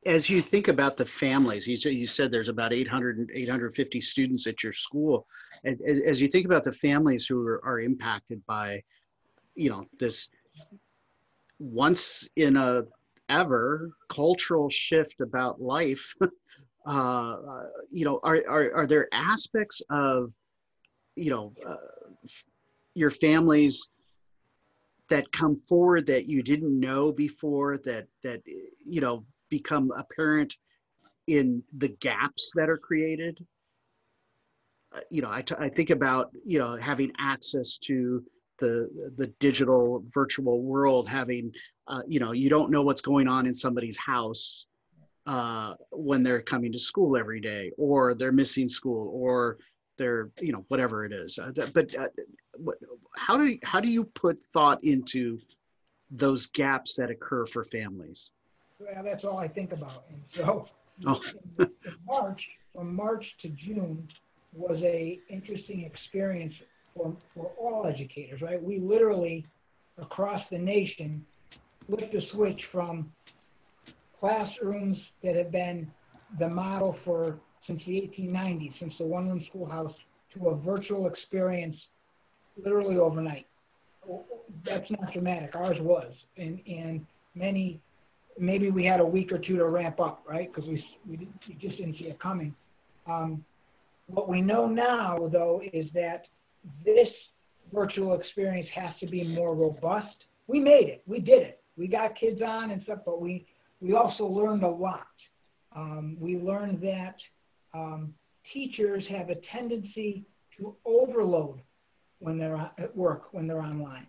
As 0.06 0.30
you 0.30 0.42
think 0.42 0.70
about 0.70 0.96
the 0.96 1.06
families, 1.06 1.68
you 1.68 1.76
said, 1.76 1.94
you 1.94 2.08
said 2.08 2.32
there's 2.32 2.48
about 2.48 2.72
800 2.72 3.32
850 3.34 4.00
students 4.00 4.48
at 4.48 4.64
your 4.64 4.72
school. 4.72 5.28
As, 5.66 5.76
as 6.06 6.22
you 6.22 6.30
think 6.30 6.46
about 6.46 6.64
the 6.64 6.72
families 6.72 7.26
who 7.26 7.46
are, 7.46 7.60
are 7.66 7.82
impacted 7.82 8.42
by, 8.46 8.82
you 9.56 9.70
know, 9.70 9.86
this 10.00 10.30
once 11.60 12.30
in 12.38 12.56
a 12.56 12.84
ever 13.28 13.92
cultural 14.10 14.70
shift 14.70 15.20
about 15.22 15.62
life, 15.62 16.14
uh, 16.86 17.36
you 17.92 18.06
know, 18.06 18.20
are, 18.24 18.42
are, 18.50 18.74
are 18.74 18.88
there 18.88 19.08
aspects 19.12 19.82
of, 19.90 20.32
you 21.20 21.30
know, 21.30 21.54
uh, 21.68 21.76
your 22.96 23.12
families 23.12 23.92
that 25.10 25.32
come 25.32 25.60
forward 25.68 26.06
that 26.08 26.28
you 26.28 26.42
didn't 26.42 26.80
know 26.80 27.12
before 27.12 27.78
that 27.78 28.08
that 28.24 28.42
you 28.46 29.02
know 29.02 29.26
become 29.50 29.92
apparent 29.98 30.56
in 31.28 31.64
the 31.78 31.90
gaps 32.00 32.52
that 32.56 32.70
are 32.70 32.78
created? 32.78 33.46
Uh, 34.94 35.02
you 35.10 35.22
know 35.22 35.30
I, 35.32 35.42
t- 35.42 35.56
I 35.60 35.70
think 35.70 35.90
about 35.90 36.32
you 36.44 36.60
know 36.60 36.78
having 36.78 37.12
access 37.20 37.78
to 37.80 38.24
the 38.60 39.12
the 39.18 39.28
digital 39.40 40.04
virtual 40.14 40.62
world 40.62 41.08
having 41.08 41.52
uh, 41.88 42.02
you 42.08 42.20
know 42.20 42.32
you 42.32 42.50
don't 42.50 42.72
know 42.72 42.82
what's 42.82 43.02
going 43.02 43.28
on 43.28 43.46
in 43.46 43.54
somebody's 43.54 43.98
house 43.98 44.66
uh, 45.28 45.76
when 45.92 46.24
they're 46.24 46.42
coming 46.42 46.72
to 46.72 46.80
school 46.80 47.16
every 47.16 47.40
day 47.40 47.72
or 47.78 48.16
they're 48.16 48.32
missing 48.32 48.68
school 48.68 49.12
or 49.14 49.58
their 50.00 50.30
you 50.40 50.52
know 50.52 50.66
whatever 50.70 51.06
it 51.06 51.14
is 51.14 51.38
uh, 51.38 51.52
that- 51.52 51.72
but 51.74 51.96
uh, 51.96 52.08
what, 52.58 52.78
how 53.16 53.38
do 53.38 53.46
you, 53.46 53.60
how 53.64 53.80
do 53.80 53.90
you 53.90 54.04
put 54.04 54.36
thought 54.54 54.84
into 54.84 55.38
those 56.10 56.48
gaps 56.48 56.96
that 56.96 57.12
occur 57.12 57.46
for 57.46 57.64
families 57.66 58.32
Well, 58.80 59.04
that's 59.04 59.24
all 59.24 59.38
I 59.38 59.48
think 59.48 59.72
about. 59.74 60.06
And 60.10 60.22
so, 60.32 60.68
Oh. 61.08 61.22
March, 62.06 62.42
from 62.74 62.94
March 62.94 63.26
to 63.42 63.48
June, 63.50 64.06
was 64.54 64.80
a 64.84 65.20
interesting 65.30 65.80
experience 65.86 66.54
for 66.94 67.16
for 67.34 67.46
all 67.58 67.86
educators. 67.86 68.42
Right? 68.42 68.62
We 68.62 68.80
literally, 68.80 69.46
across 69.98 70.42
the 70.52 70.58
nation, 70.58 71.26
flipped 71.86 72.12
the 72.12 72.24
switch 72.34 72.62
from 72.72 73.12
classrooms 74.20 74.98
that 75.24 75.36
have 75.36 75.52
been 75.52 75.90
the 76.40 76.50
model 76.50 76.98
for 77.06 77.40
since 77.70 77.82
the 77.86 77.94
1890s, 77.94 78.74
since 78.80 78.94
the 78.98 79.06
one-room 79.06 79.46
schoolhouse, 79.50 79.94
to 80.34 80.50
a 80.50 80.56
virtual 80.56 81.08
experience, 81.08 81.76
literally 82.64 82.98
overnight. 82.98 83.46
That's 84.66 84.90
not 84.90 85.14
dramatic. 85.14 85.56
Ours 85.56 85.78
was, 85.80 86.12
and 86.38 86.60
and 86.68 87.06
many 87.36 87.80
maybe 88.40 88.72
we 88.72 88.86
had 88.86 89.00
a 89.00 89.06
week 89.06 89.32
or 89.32 89.38
two 89.38 89.58
to 89.58 89.66
ramp 89.68 90.00
up, 90.00 90.24
right? 90.28 90.52
Because 90.54 90.68
we, 90.68 90.84
we, 91.08 91.28
we 91.48 91.54
just 91.56 91.78
didn't 91.78 91.98
see 91.98 92.06
it 92.06 92.20
coming. 92.20 92.56
Um, 93.06 93.44
what 94.08 94.30
we 94.30 94.42
know 94.42 94.68
now, 94.68 95.30
though, 95.32 95.62
is 95.74 95.86
that 95.94 96.26
this 96.86 97.10
virtual 97.74 98.14
experience 98.14 98.68
has 98.74 98.94
to 99.02 99.08
be 99.08 99.24
more 99.24 99.54
robust. 99.54 100.16
We 100.48 100.60
made 100.60 100.88
it. 100.88 101.04
We 101.06 101.20
did 101.20 101.44
it. 101.44 101.62
We 101.78 101.88
got 101.88 102.18
kids 102.18 102.42
on 102.42 102.72
and 102.72 102.82
stuff, 102.84 103.00
but 103.06 103.22
we, 103.22 103.46
we 103.82 103.94
also 103.94 104.26
learned 104.26 104.64
a 104.64 104.70
lot. 104.70 105.08
Um, 105.76 106.18
we 106.20 106.38
learned 106.38 106.82
that 106.82 107.16
um, 107.74 108.14
teachers 108.54 109.04
have 109.10 109.30
a 109.30 109.36
tendency 109.52 110.26
to 110.58 110.76
overload 110.86 111.62
when 112.20 112.38
they're 112.38 112.58
at 112.78 112.96
work, 112.96 113.34
when 113.34 113.48
they're 113.48 113.62
online. 113.62 114.08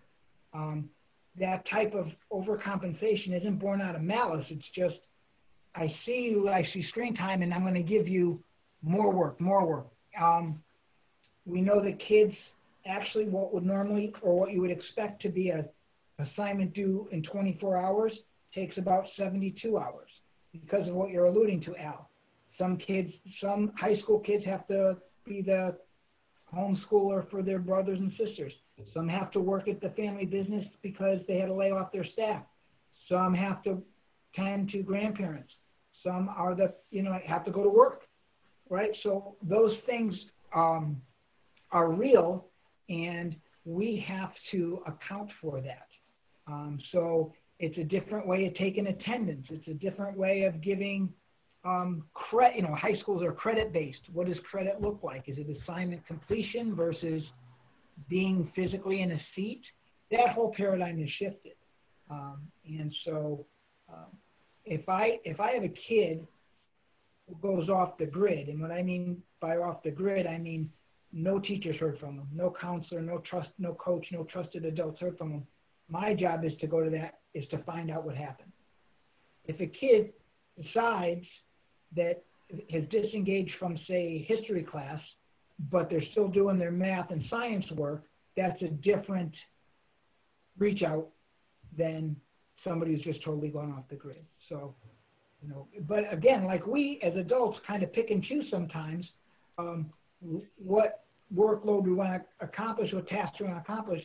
Um, 0.52 0.90
that 1.38 1.64
type 1.70 1.94
of 1.94 2.08
overcompensation 2.32 3.38
isn't 3.40 3.58
born 3.58 3.80
out 3.80 3.94
of 3.94 4.02
malice. 4.02 4.44
It's 4.50 4.64
just, 4.74 4.96
I 5.74 5.86
see 6.04 6.30
you, 6.32 6.48
I 6.48 6.66
see 6.74 6.84
screen 6.88 7.14
time, 7.14 7.42
and 7.42 7.54
I'm 7.54 7.62
going 7.62 7.74
to 7.74 7.82
give 7.82 8.08
you 8.08 8.42
more 8.82 9.12
work, 9.12 9.40
more 9.40 9.64
work. 9.64 9.86
Um, 10.20 10.60
we 11.46 11.60
know 11.60 11.82
that 11.82 11.98
kids 12.06 12.34
actually 12.86 13.26
what 13.26 13.54
would 13.54 13.64
normally 13.64 14.12
or 14.22 14.38
what 14.38 14.52
you 14.52 14.60
would 14.60 14.70
expect 14.70 15.22
to 15.22 15.28
be 15.28 15.50
a 15.50 15.64
assignment 16.18 16.74
due 16.74 17.08
in 17.12 17.22
24 17.22 17.76
hours 17.76 18.12
takes 18.54 18.76
about 18.78 19.04
72 19.16 19.78
hours 19.78 20.08
because 20.52 20.86
of 20.88 20.94
what 20.94 21.10
you're 21.10 21.26
alluding 21.26 21.62
to, 21.62 21.76
Al. 21.76 22.09
Some 22.60 22.76
kids, 22.76 23.10
some 23.40 23.72
high 23.80 23.98
school 24.02 24.20
kids 24.20 24.44
have 24.44 24.68
to 24.68 24.98
be 25.24 25.40
the 25.40 25.74
homeschooler 26.54 27.28
for 27.30 27.42
their 27.42 27.58
brothers 27.58 27.98
and 27.98 28.12
sisters. 28.22 28.52
Some 28.92 29.08
have 29.08 29.30
to 29.32 29.40
work 29.40 29.66
at 29.66 29.80
the 29.80 29.88
family 29.90 30.26
business 30.26 30.66
because 30.82 31.20
they 31.26 31.38
had 31.38 31.46
to 31.46 31.54
lay 31.54 31.70
off 31.70 31.90
their 31.90 32.04
staff. 32.12 32.42
Some 33.08 33.32
have 33.32 33.62
to 33.64 33.82
tend 34.36 34.70
to 34.72 34.82
grandparents. 34.82 35.50
Some 36.04 36.28
are 36.28 36.54
the, 36.54 36.74
you 36.90 37.02
know, 37.02 37.18
have 37.26 37.44
to 37.46 37.50
go 37.50 37.62
to 37.62 37.70
work, 37.70 38.02
right? 38.68 38.90
So 39.02 39.36
those 39.42 39.74
things 39.86 40.14
um, 40.54 41.00
are 41.72 41.90
real, 41.90 42.46
and 42.90 43.36
we 43.64 44.04
have 44.06 44.32
to 44.52 44.82
account 44.86 45.30
for 45.40 45.62
that. 45.62 45.88
Um, 46.46 46.78
so 46.92 47.32
it's 47.58 47.78
a 47.78 47.84
different 47.84 48.26
way 48.26 48.46
of 48.46 48.54
taking 48.54 48.86
attendance. 48.86 49.46
It's 49.50 49.68
a 49.68 49.74
different 49.74 50.16
way 50.16 50.42
of 50.42 50.60
giving 50.60 51.12
um, 51.64 52.04
credit. 52.14 52.56
You 52.56 52.62
know, 52.62 52.74
high 52.74 52.98
schools 53.00 53.22
are 53.22 53.32
credit 53.32 53.72
based. 53.72 54.00
What 54.12 54.26
does 54.26 54.36
credit 54.50 54.80
look 54.80 55.00
like? 55.02 55.28
Is 55.28 55.36
it 55.38 55.46
assignment 55.62 56.06
completion 56.06 56.74
versus 56.74 57.22
being 58.08 58.50
physically 58.54 59.02
in 59.02 59.12
a 59.12 59.20
seat? 59.34 59.62
That 60.10 60.30
whole 60.30 60.52
paradigm 60.56 60.98
has 60.98 61.08
shifted. 61.18 61.52
Um, 62.10 62.40
and 62.66 62.92
so, 63.04 63.46
um, 63.88 64.16
if 64.64 64.88
I 64.88 65.18
if 65.24 65.40
I 65.40 65.52
have 65.52 65.64
a 65.64 65.74
kid 65.88 66.26
who 67.28 67.36
goes 67.36 67.68
off 67.68 67.98
the 67.98 68.06
grid, 68.06 68.48
and 68.48 68.60
what 68.60 68.70
I 68.70 68.82
mean 68.82 69.22
by 69.40 69.56
off 69.56 69.82
the 69.82 69.90
grid, 69.90 70.26
I 70.26 70.38
mean 70.38 70.70
no 71.12 71.38
teachers 71.38 71.76
heard 71.76 71.98
from 71.98 72.16
them, 72.16 72.28
no 72.32 72.54
counselor, 72.60 73.02
no 73.02 73.22
trust, 73.28 73.48
no 73.58 73.74
coach, 73.74 74.06
no 74.12 74.24
trusted 74.24 74.64
adults 74.64 75.00
heard 75.00 75.18
from 75.18 75.30
them. 75.30 75.46
My 75.88 76.14
job 76.14 76.44
is 76.44 76.52
to 76.60 76.66
go 76.66 76.84
to 76.84 76.90
that 76.90 77.20
is 77.34 77.44
to 77.50 77.58
find 77.58 77.90
out 77.90 78.04
what 78.04 78.16
happened. 78.16 78.52
If 79.46 79.60
a 79.60 79.66
kid 79.66 80.12
decides 80.60 81.24
that 81.96 82.22
has 82.70 82.82
disengaged 82.90 83.52
from 83.58 83.78
say 83.88 84.24
history 84.28 84.62
class, 84.62 85.00
but 85.70 85.88
they're 85.90 86.04
still 86.12 86.28
doing 86.28 86.58
their 86.58 86.70
math 86.70 87.10
and 87.10 87.24
science 87.30 87.64
work, 87.72 88.02
that's 88.36 88.60
a 88.62 88.68
different 88.68 89.32
reach 90.58 90.82
out 90.82 91.08
than 91.76 92.16
somebody 92.64 92.94
who's 92.94 93.02
just 93.02 93.24
totally 93.24 93.48
gone 93.48 93.72
off 93.72 93.84
the 93.88 93.96
grid. 93.96 94.24
So, 94.48 94.74
you 95.42 95.48
know, 95.48 95.68
but 95.88 96.12
again, 96.12 96.44
like 96.44 96.66
we 96.66 97.00
as 97.02 97.14
adults 97.16 97.58
kind 97.66 97.82
of 97.82 97.92
pick 97.92 98.10
and 98.10 98.22
choose 98.22 98.46
sometimes 98.50 99.06
um, 99.58 99.90
what 100.56 101.04
workload 101.34 101.84
we 101.84 101.92
want 101.92 102.22
to 102.22 102.44
accomplish, 102.44 102.92
what 102.92 103.08
tasks 103.08 103.36
we 103.40 103.46
want 103.46 103.64
to 103.64 103.72
accomplish. 103.72 104.02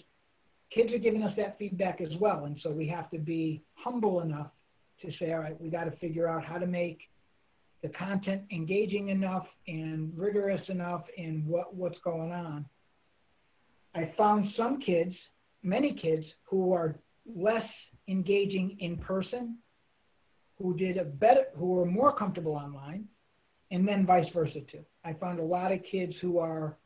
Kids 0.74 0.92
are 0.94 0.98
giving 0.98 1.24
us 1.24 1.34
that 1.38 1.58
feedback 1.58 2.02
as 2.02 2.10
well, 2.20 2.46
and 2.46 2.58
so 2.64 2.72
we 2.72 2.88
have 2.88 3.10
to 3.12 3.18
be 3.18 3.62
humble 3.76 4.22
enough 4.22 4.48
to 5.02 5.12
say, 5.20 5.32
all 5.32 5.40
right, 5.40 5.60
we 5.62 5.70
got 5.70 5.86
to 5.86 5.92
figure 5.98 6.28
out 6.28 6.44
how 6.44 6.58
to 6.58 6.66
make 6.66 7.00
the 7.86 7.94
content 7.94 8.42
engaging 8.52 9.10
enough 9.10 9.46
and 9.68 10.12
rigorous 10.18 10.62
enough 10.70 11.04
in 11.18 11.44
what, 11.46 11.76
what's 11.76 12.00
going 12.04 12.32
on. 12.32 12.66
I 13.94 14.12
found 14.18 14.50
some 14.58 14.82
kids, 14.82 15.14
many 15.62 15.94
kids, 15.94 16.26
who 16.46 16.74
are 16.74 16.96
less 17.36 17.64
engaging 18.08 18.78
in 18.80 18.98
person, 18.98 19.60
who 20.58 20.76
did 20.76 20.98
a 20.98 21.04
better, 21.04 21.46
who 21.56 21.68
were 21.74 21.86
more 21.86 22.16
comfortable 22.18 22.54
online, 22.54 23.06
and 23.70 23.88
then 23.88 24.04
vice 24.04 24.26
versa 24.34 24.62
too. 24.72 24.84
I 25.04 25.14
found 25.14 25.40
a 25.40 25.44
lot 25.44 25.72
of 25.72 25.80
kids 25.92 26.14
who 26.22 26.40
are 26.40 26.78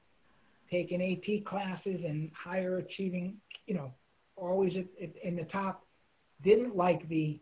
taking 0.69 1.01
AP 1.01 1.45
classes 1.45 2.01
and 2.05 2.29
higher 2.33 2.79
achieving, 2.79 3.37
you 3.67 3.73
know, 3.73 3.93
always 4.35 4.73
in 5.23 5.37
the 5.37 5.45
top, 5.45 5.85
didn't 6.43 6.75
like 6.75 7.07
the 7.07 7.39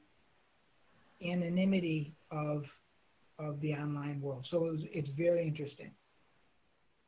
anonymity 1.26 2.14
of 2.30 2.64
of 3.40 3.60
the 3.62 3.74
online 3.74 4.20
world. 4.22 4.46
So 4.50 4.66
it 4.66 4.72
was, 4.72 4.82
it's 4.92 5.10
very 5.10 5.48
interesting. 5.48 5.92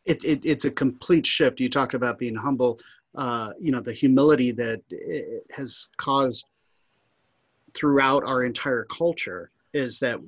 it, 0.05 0.23
it, 0.23 0.45
it's 0.45 0.65
a 0.65 0.71
complete 0.71 1.25
shift. 1.25 1.59
You 1.59 1.69
talked 1.69 1.93
about 1.93 2.17
being 2.17 2.35
humble, 2.35 2.79
uh, 3.15 3.51
you 3.59 3.71
know, 3.71 3.81
the 3.81 3.93
humility 3.93 4.51
that 4.51 4.81
has 5.51 5.87
caused 5.97 6.47
throughout 7.73 8.23
our 8.23 8.43
entire 8.43 8.85
culture 8.85 9.51
is 9.73 9.99
that, 9.99 10.19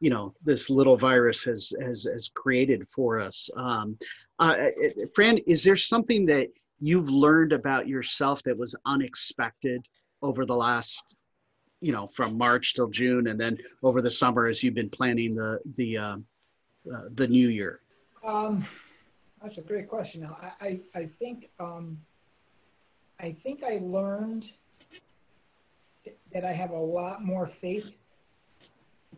you 0.00 0.10
know, 0.10 0.34
this 0.44 0.68
little 0.68 0.96
virus 0.96 1.44
has, 1.44 1.72
has, 1.80 2.06
has 2.12 2.30
created 2.34 2.86
for 2.94 3.18
us. 3.18 3.48
Um, 3.56 3.98
uh, 4.38 4.56
Fran, 5.14 5.38
is 5.46 5.62
there 5.64 5.76
something 5.76 6.26
that 6.26 6.48
you've 6.80 7.10
learned 7.10 7.52
about 7.52 7.88
yourself 7.88 8.42
that 8.42 8.56
was 8.56 8.74
unexpected 8.86 9.86
over 10.22 10.44
the 10.44 10.56
last, 10.56 11.16
you 11.80 11.92
know, 11.92 12.06
from 12.06 12.36
March 12.36 12.74
till 12.74 12.88
June 12.88 13.28
and 13.28 13.40
then 13.40 13.58
over 13.82 14.02
the 14.02 14.10
summer 14.10 14.48
as 14.48 14.62
you've 14.62 14.74
been 14.74 14.90
planning 14.90 15.34
the, 15.34 15.60
the, 15.76 15.96
um, 15.96 16.24
uh, 16.92 17.02
the 17.14 17.26
new 17.26 17.48
year? 17.48 17.80
Um, 18.24 18.66
that's 19.42 19.56
a 19.58 19.62
great 19.62 19.88
question. 19.88 20.20
Now, 20.20 20.36
I, 20.60 20.66
I, 20.66 20.80
I 20.94 21.10
think 21.18 21.48
um, 21.58 21.98
I 23.18 23.36
think 23.42 23.62
I 23.62 23.78
learned 23.82 24.44
that 26.32 26.44
I 26.44 26.52
have 26.52 26.70
a 26.70 26.78
lot 26.78 27.22
more 27.22 27.50
faith 27.60 27.84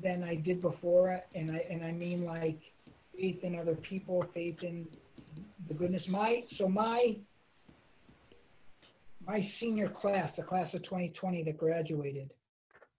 than 0.02 0.24
I 0.24 0.34
did 0.34 0.60
before, 0.60 1.20
and 1.34 1.50
I 1.52 1.64
and 1.70 1.84
I 1.84 1.92
mean 1.92 2.24
like 2.24 2.60
faith 3.16 3.44
in 3.44 3.58
other 3.58 3.74
people, 3.76 4.24
faith 4.34 4.62
in 4.62 4.86
the 5.68 5.74
goodness. 5.74 6.08
My 6.08 6.44
so 6.56 6.68
my 6.68 7.16
my 9.26 9.48
senior 9.60 9.88
class, 9.88 10.32
the 10.36 10.42
class 10.42 10.74
of 10.74 10.82
2020 10.82 11.44
that 11.44 11.56
graduated, 11.56 12.32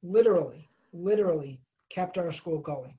literally, 0.04 0.70
literally 0.94 1.60
kept 1.94 2.18
our 2.18 2.34
school 2.36 2.60
going 2.60 2.94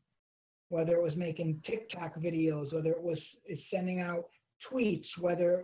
whether 0.74 0.94
it 0.96 1.02
was 1.02 1.14
making 1.14 1.62
TikTok 1.64 2.18
videos, 2.18 2.72
whether 2.72 2.90
it 2.90 3.00
was 3.00 3.18
sending 3.72 4.00
out 4.00 4.24
tweets, 4.72 5.04
whether 5.20 5.62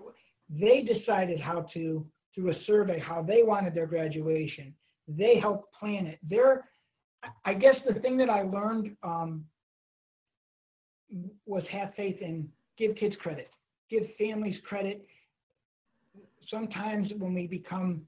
they 0.48 0.83
decided 0.83 1.40
how 1.40 1.66
to, 1.74 2.07
through 2.33 2.50
a 2.50 2.55
survey, 2.64 3.00
how 3.00 3.20
they 3.20 3.42
wanted 3.42 3.74
their 3.74 3.87
graduation. 3.87 4.72
They 5.09 5.40
helped 5.40 5.74
plan 5.74 6.07
it. 6.07 6.20
They're, 6.29 6.64
I 7.44 7.55
guess 7.55 7.74
the 7.87 7.98
thing 8.00 8.18
that 8.18 8.31
I 8.31 8.42
learned 8.42 8.96
um, 9.03 9.44
was 11.44 11.64
have 11.72 11.92
faith 11.96 12.18
in, 12.20 12.48
give 12.79 12.94
kids 12.94 13.16
credit, 13.20 13.50
give 13.90 14.05
families 14.16 14.57
credit. 14.68 15.05
Sometimes 16.48 17.11
when 17.18 17.35
we 17.35 17.48
become, 17.48 18.03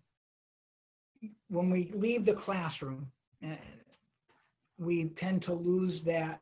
when 1.50 1.68
we 1.68 1.92
leave 1.96 2.24
the 2.24 2.36
classroom, 2.44 3.08
we 4.78 5.10
tend 5.18 5.42
to 5.42 5.54
lose 5.54 6.00
that 6.06 6.40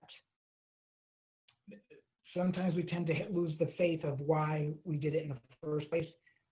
sometimes 2.34 2.74
we 2.74 2.82
tend 2.82 3.06
to 3.06 3.14
hit- 3.14 3.34
lose 3.34 3.56
the 3.58 3.66
faith 3.78 4.04
of 4.04 4.20
why 4.20 4.72
we 4.84 4.96
did 4.96 5.14
it 5.14 5.22
in 5.22 5.30
the 5.30 5.38
first 5.62 5.88
place. 5.90 6.06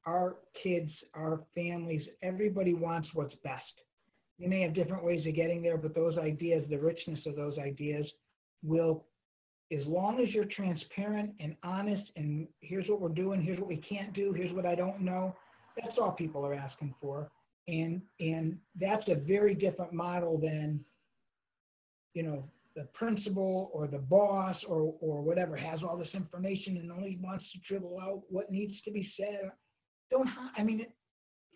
Our 0.07 0.37
kids, 0.63 0.91
our 1.15 1.45
families, 1.55 2.07
everybody 2.23 2.75
wants 2.75 3.09
what's 3.15 3.35
best. 3.37 3.63
We 4.39 4.47
may 4.47 4.63
have 4.63 4.75
different 4.75 5.05
ways 5.05 5.27
of 5.27 5.35
getting 5.35 5.63
there, 5.63 5.77
but 5.77 5.95
those 5.95 6.17
ideas, 6.17 6.65
the 6.69 6.79
richness 6.79 7.21
of 7.27 7.37
those 7.37 7.59
ideas 7.59 8.07
will, 8.63 9.05
as 9.73 9.85
long 9.87 10.21
as 10.21 10.33
you're 10.33 10.47
transparent 10.47 11.35
and 11.41 11.57
honest 11.63 12.11
and 12.17 12.49
here's 12.61 12.89
what 12.89 13.01
we're 13.01 13.09
doing, 13.09 13.43
here's 13.43 13.59
what 13.59 13.69
we 13.69 13.77
can't 13.77 14.13
do, 14.15 14.33
here's 14.33 14.53
what 14.55 14.65
I 14.65 14.75
don't 14.75 15.01
know, 15.01 15.35
that's 15.77 15.99
all 16.01 16.13
people 16.13 16.45
are 16.47 16.55
asking 16.55 16.95
for. 17.01 17.31
And, 17.69 18.01
and 18.19 18.59
that's 18.81 19.07
a 19.09 19.15
very 19.15 19.55
different 19.55 19.93
model 19.93 20.39
than, 20.39 20.81
you 22.15 22.23
know, 22.23 22.43
the 22.75 22.89
principal 22.95 23.71
or 23.75 23.87
the 23.87 23.99
boss 23.99 24.57
or, 24.67 24.95
or 25.01 25.21
whatever 25.21 25.55
has 25.57 25.81
all 25.83 25.97
this 25.97 26.09
information 26.15 26.79
and 26.79 26.91
only 26.91 27.19
wants 27.21 27.45
to 27.53 27.59
dribble 27.69 27.99
out 28.01 28.23
what 28.31 28.51
needs 28.51 28.73
to 28.85 28.91
be 28.91 29.07
said. 29.19 29.51
Don't, 30.11 30.29
I 30.57 30.63
mean, 30.63 30.87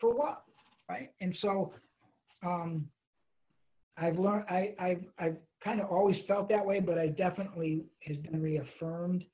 for 0.00 0.14
what, 0.14 0.42
right? 0.88 1.10
And 1.20 1.34
so, 1.40 1.72
um, 2.44 2.86
I've 3.96 4.18
learned, 4.18 4.44
I, 4.50 4.74
I've, 4.78 5.04
I've 5.18 5.36
kind 5.64 5.80
of 5.80 5.90
always 5.90 6.16
felt 6.28 6.48
that 6.50 6.64
way, 6.64 6.80
but 6.80 6.98
I 6.98 7.06
definitely 7.08 7.84
has 8.06 8.16
been 8.18 8.42
reaffirmed 8.42 9.24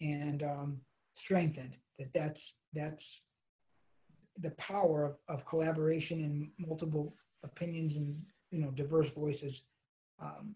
and, 0.00 0.42
um, 0.42 0.78
strengthened 1.24 1.74
that 1.98 2.08
that's, 2.14 2.38
that's 2.74 3.02
the 4.42 4.52
power 4.58 5.04
of, 5.04 5.14
of 5.28 5.46
collaboration 5.46 6.24
and 6.24 6.68
multiple 6.68 7.14
opinions 7.42 7.92
and, 7.96 8.20
you 8.50 8.58
know, 8.60 8.70
diverse 8.70 9.08
voices, 9.16 9.52
um, 10.20 10.54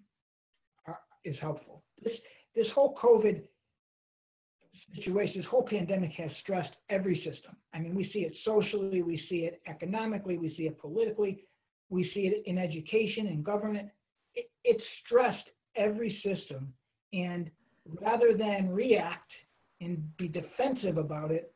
are, 0.87 0.99
is 1.25 1.37
helpful. 1.41 1.83
This, 2.03 2.15
this 2.55 2.67
whole 2.75 2.97
COVID 3.03 3.43
situation, 4.95 5.41
this 5.41 5.51
whole 5.51 5.63
pandemic 5.63 6.11
has 6.13 6.31
stressed 6.43 6.75
every 6.89 7.17
system. 7.17 7.57
I 7.75 7.79
mean, 7.79 7.95
we 7.95 8.11
see 8.13 8.21
it 8.21 8.35
socially, 8.45 9.03
we 9.03 9.23
see 9.29 9.41
it 9.41 9.61
economically, 9.69 10.39
we 10.39 10.55
see 10.57 10.65
it 10.65 10.81
politically, 10.81 11.45
we 11.89 12.11
see 12.15 12.21
it 12.21 12.43
in 12.47 12.59
education 12.59 13.29
and 13.29 13.45
government. 13.45 13.89
It, 14.35 14.51
it's 14.65 14.83
stressed 15.05 15.49
every 15.77 16.21
system. 16.25 16.73
And 17.13 17.51
rather 18.01 18.35
than 18.37 18.71
react 18.71 19.31
and 19.81 20.05
be 20.17 20.29
defensive 20.29 20.97
about 20.97 21.31
it, 21.31 21.53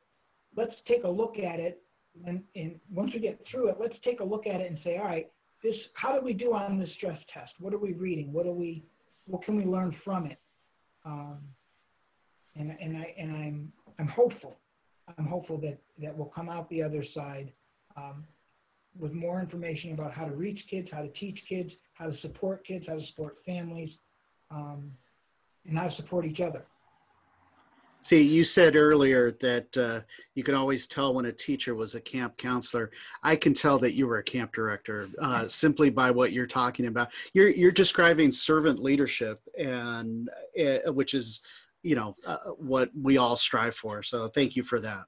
let's 0.56 0.74
take 0.86 1.04
a 1.04 1.08
look 1.08 1.38
at 1.38 1.60
it. 1.60 1.82
And, 2.26 2.42
and 2.54 2.78
once 2.92 3.10
we 3.12 3.20
get 3.20 3.40
through 3.50 3.68
it, 3.68 3.76
let's 3.80 3.94
take 4.04 4.20
a 4.20 4.24
look 4.24 4.46
at 4.46 4.60
it 4.60 4.70
and 4.70 4.78
say, 4.84 4.98
all 4.98 5.04
right, 5.04 5.30
this, 5.62 5.74
how 5.94 6.18
do 6.18 6.24
we 6.24 6.32
do 6.32 6.52
on 6.54 6.78
this 6.78 6.90
stress 6.96 7.18
test? 7.32 7.52
What 7.58 7.74
are 7.74 7.78
we 7.78 7.92
reading? 7.92 8.32
What 8.32 8.46
are 8.46 8.52
we, 8.52 8.84
what 9.26 9.44
can 9.44 9.56
we 9.56 9.64
learn 9.64 9.94
from 10.04 10.26
it? 10.26 10.38
Um, 11.04 11.38
and 12.56 12.76
and 12.80 12.96
I 12.96 13.14
and 13.18 13.36
I'm 13.36 13.72
I'm 13.98 14.08
hopeful. 14.08 14.56
I'm 15.18 15.26
hopeful 15.26 15.58
that 15.58 15.78
that 16.00 16.16
we'll 16.16 16.32
come 16.34 16.48
out 16.48 16.68
the 16.70 16.82
other 16.82 17.04
side 17.14 17.52
um, 17.96 18.24
with 18.98 19.12
more 19.12 19.40
information 19.40 19.92
about 19.92 20.12
how 20.12 20.24
to 20.24 20.32
reach 20.32 20.60
kids, 20.70 20.88
how 20.92 21.02
to 21.02 21.08
teach 21.08 21.38
kids, 21.48 21.70
how 21.94 22.06
to 22.06 22.16
support 22.20 22.66
kids, 22.66 22.84
how 22.88 22.94
to 22.94 23.06
support 23.08 23.36
families, 23.44 23.90
um, 24.50 24.90
and 25.68 25.76
how 25.76 25.88
to 25.88 25.96
support 25.96 26.24
each 26.24 26.40
other. 26.40 26.64
See, 28.04 28.22
you 28.22 28.44
said 28.44 28.76
earlier 28.76 29.32
that 29.40 29.76
uh, 29.76 30.00
you 30.34 30.42
can 30.42 30.54
always 30.54 30.86
tell 30.86 31.14
when 31.14 31.24
a 31.24 31.32
teacher 31.32 31.74
was 31.74 31.94
a 31.94 32.00
camp 32.00 32.36
counselor. 32.36 32.90
I 33.22 33.34
can 33.34 33.54
tell 33.54 33.78
that 33.78 33.94
you 33.94 34.06
were 34.06 34.18
a 34.18 34.22
camp 34.22 34.52
director 34.52 35.08
uh, 35.20 35.48
simply 35.48 35.88
by 35.88 36.10
what 36.10 36.32
you're 36.32 36.46
talking 36.46 36.86
about. 36.86 37.12
You're 37.32 37.48
you're 37.48 37.72
describing 37.72 38.30
servant 38.30 38.78
leadership, 38.78 39.40
and 39.58 40.28
uh, 40.60 40.92
which 40.92 41.14
is 41.14 41.40
you 41.82 41.94
know 41.94 42.14
uh, 42.26 42.50
what 42.58 42.90
we 42.94 43.16
all 43.16 43.36
strive 43.36 43.74
for. 43.74 44.02
So 44.02 44.28
thank 44.28 44.54
you 44.54 44.62
for 44.62 44.80
that. 44.80 45.04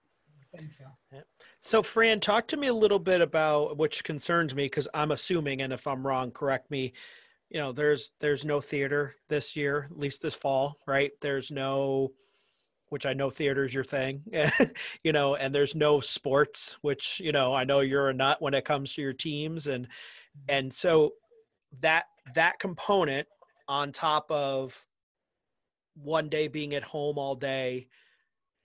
Thanks, 0.57 0.75
Al. 0.83 0.97
So, 1.67 1.83
Fran, 1.83 2.21
talk 2.21 2.47
to 2.49 2.57
me 2.57 2.69
a 2.69 2.73
little 2.73 3.01
bit 3.01 3.21
about 3.21 3.77
which 3.77 4.05
concerns 4.05 4.55
me 4.55 4.67
because 4.67 4.87
I'm 4.95 5.11
assuming, 5.11 5.63
and 5.63 5.73
if 5.73 5.89
I'm 5.89 6.07
wrong, 6.07 6.31
correct 6.31 6.71
me. 6.71 6.93
You 7.51 7.59
know, 7.59 7.73
there's 7.73 8.13
there's 8.21 8.45
no 8.45 8.61
theater 8.61 9.17
this 9.29 9.57
year, 9.57 9.89
at 9.91 9.99
least 9.99 10.23
this 10.23 10.37
fall, 10.37 10.79
right? 10.87 11.11
There's 11.21 11.51
no, 11.51 12.13
which 12.88 13.07
I 13.07 13.14
know 13.14 13.31
theater 13.31 13.64
is 13.64 13.75
your 13.75 13.85
thing, 13.85 14.22
you 15.03 15.12
know, 15.12 15.35
and 15.35 15.55
there's 15.55 15.75
no 15.75 16.01
sports, 16.01 16.77
which 16.83 17.20
you 17.20 17.33
know 17.33 17.55
I 17.55 17.64
know 17.64 17.81
you're 17.81 18.09
a 18.09 18.14
nut 18.14 18.40
when 18.40 18.55
it 18.55 18.64
comes 18.64 18.94
to 18.94 19.03
your 19.03 19.12
teams, 19.12 19.66
and 19.66 19.87
mm-hmm. 19.87 20.40
and 20.49 20.72
so 20.72 21.12
that 21.81 22.05
that 22.35 22.59
component 22.59 23.27
on 23.68 23.92
top 23.92 24.31
of 24.31 24.85
one 25.94 26.29
day 26.29 26.49
being 26.49 26.75
at 26.75 26.83
home 26.83 27.18
all 27.18 27.35
day 27.35 27.88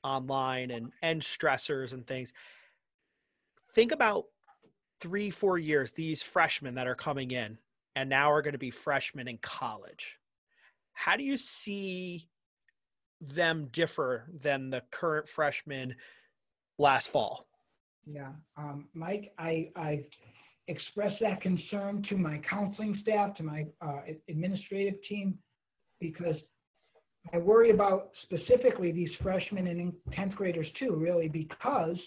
online 0.03 0.71
and 0.71 0.91
and 1.01 1.21
stressors 1.21 1.93
and 1.93 2.05
things. 2.05 2.33
Think 3.73 3.91
about 3.91 4.25
three 4.99 5.29
four 5.29 5.57
years 5.57 5.91
these 5.91 6.21
freshmen 6.21 6.75
that 6.75 6.87
are 6.87 6.95
coming 6.95 7.31
in 7.31 7.57
and 7.95 8.09
now 8.09 8.31
are 8.31 8.41
going 8.41 8.53
to 8.53 8.59
be 8.59 8.71
freshmen 8.71 9.27
in 9.27 9.37
college. 9.37 10.19
How 10.93 11.17
do 11.17 11.23
you 11.23 11.37
see 11.37 12.29
them 13.21 13.69
differ 13.71 14.25
than 14.33 14.69
the 14.69 14.81
current 14.91 15.29
freshmen 15.29 15.95
last 16.77 17.07
fall 17.07 17.45
Yeah, 18.05 18.31
um, 18.57 18.87
Mike, 18.93 19.31
I, 19.37 19.69
I've 19.75 20.05
expressed 20.67 21.17
that 21.21 21.41
concern 21.41 22.03
to 22.09 22.17
my 22.17 22.41
counseling 22.49 22.97
staff, 23.03 23.35
to 23.37 23.43
my 23.43 23.67
uh, 23.81 24.01
administrative 24.27 24.95
team, 25.07 25.37
because 25.99 26.35
I 27.33 27.37
worry 27.37 27.69
about 27.69 28.09
specifically 28.23 28.91
these 28.91 29.11
freshmen 29.21 29.67
and 29.67 29.93
10th 30.17 30.35
graders 30.35 30.67
too, 30.79 30.95
really, 30.95 31.27
because 31.27 31.97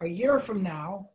a 0.00 0.06
year 0.06 0.42
from 0.46 0.62
now, 0.62 1.08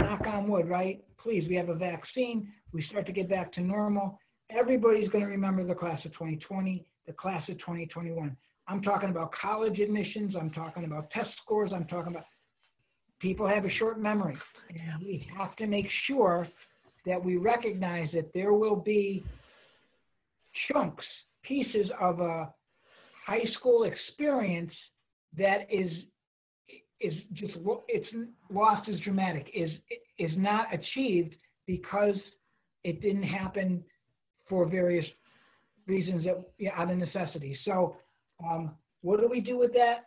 knock 0.00 0.26
on 0.26 0.48
wood, 0.48 0.68
right? 0.68 1.04
Please, 1.22 1.44
we 1.48 1.56
have 1.56 1.68
a 1.68 1.74
vaccine, 1.74 2.48
we 2.72 2.84
start 2.90 3.06
to 3.06 3.12
get 3.12 3.28
back 3.28 3.52
to 3.54 3.60
normal. 3.60 4.18
Everybody's 4.50 5.08
going 5.08 5.24
to 5.24 5.30
remember 5.30 5.64
the 5.64 5.74
class 5.74 6.04
of 6.04 6.12
2020, 6.12 6.86
the 7.06 7.12
class 7.12 7.48
of 7.48 7.58
2021. 7.58 8.36
I'm 8.68 8.82
talking 8.82 9.10
about 9.10 9.32
college 9.32 9.78
admissions, 9.78 10.34
I'm 10.38 10.50
talking 10.50 10.84
about 10.84 11.10
test 11.10 11.30
scores, 11.42 11.72
I'm 11.72 11.86
talking 11.86 12.12
about 12.12 12.26
people 13.20 13.46
have 13.46 13.64
a 13.64 13.70
short 13.70 14.00
memory. 14.00 14.36
And 14.70 15.00
we 15.00 15.28
have 15.36 15.54
to 15.56 15.66
make 15.66 15.86
sure 16.06 16.46
that 17.06 17.22
we 17.22 17.36
recognize 17.36 18.08
that 18.12 18.32
there 18.32 18.52
will 18.52 18.76
be 18.76 19.24
chunks, 20.68 21.04
pieces 21.42 21.90
of 22.00 22.20
a 22.20 22.52
high 23.26 23.44
school 23.58 23.84
experience 23.84 24.72
that 25.36 25.66
is 25.70 25.90
is 27.00 27.14
just 27.32 27.54
it's 27.88 28.06
lost 28.50 28.88
as 28.88 28.98
dramatic 29.00 29.50
is 29.52 29.70
is 30.18 30.30
not 30.36 30.68
achieved 30.72 31.34
because 31.66 32.16
it 32.84 33.02
didn't 33.02 33.24
happen 33.24 33.82
for 34.48 34.66
various 34.66 35.06
reasons 35.86 36.24
that 36.24 36.42
yeah, 36.58 36.70
out 36.76 36.90
of 36.90 36.98
necessity. 36.98 37.58
So, 37.64 37.96
um, 38.44 38.72
what 39.02 39.20
do 39.20 39.28
we 39.28 39.40
do 39.40 39.58
with 39.58 39.72
that, 39.74 40.06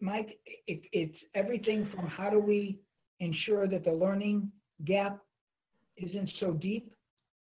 Mike? 0.00 0.38
It, 0.66 0.82
it's 0.92 1.16
everything 1.34 1.88
from 1.94 2.06
how 2.06 2.30
do 2.30 2.38
we 2.38 2.78
ensure 3.20 3.66
that 3.66 3.84
the 3.84 3.92
learning 3.92 4.50
gap 4.84 5.18
isn't 5.96 6.30
so 6.40 6.52
deep. 6.52 6.92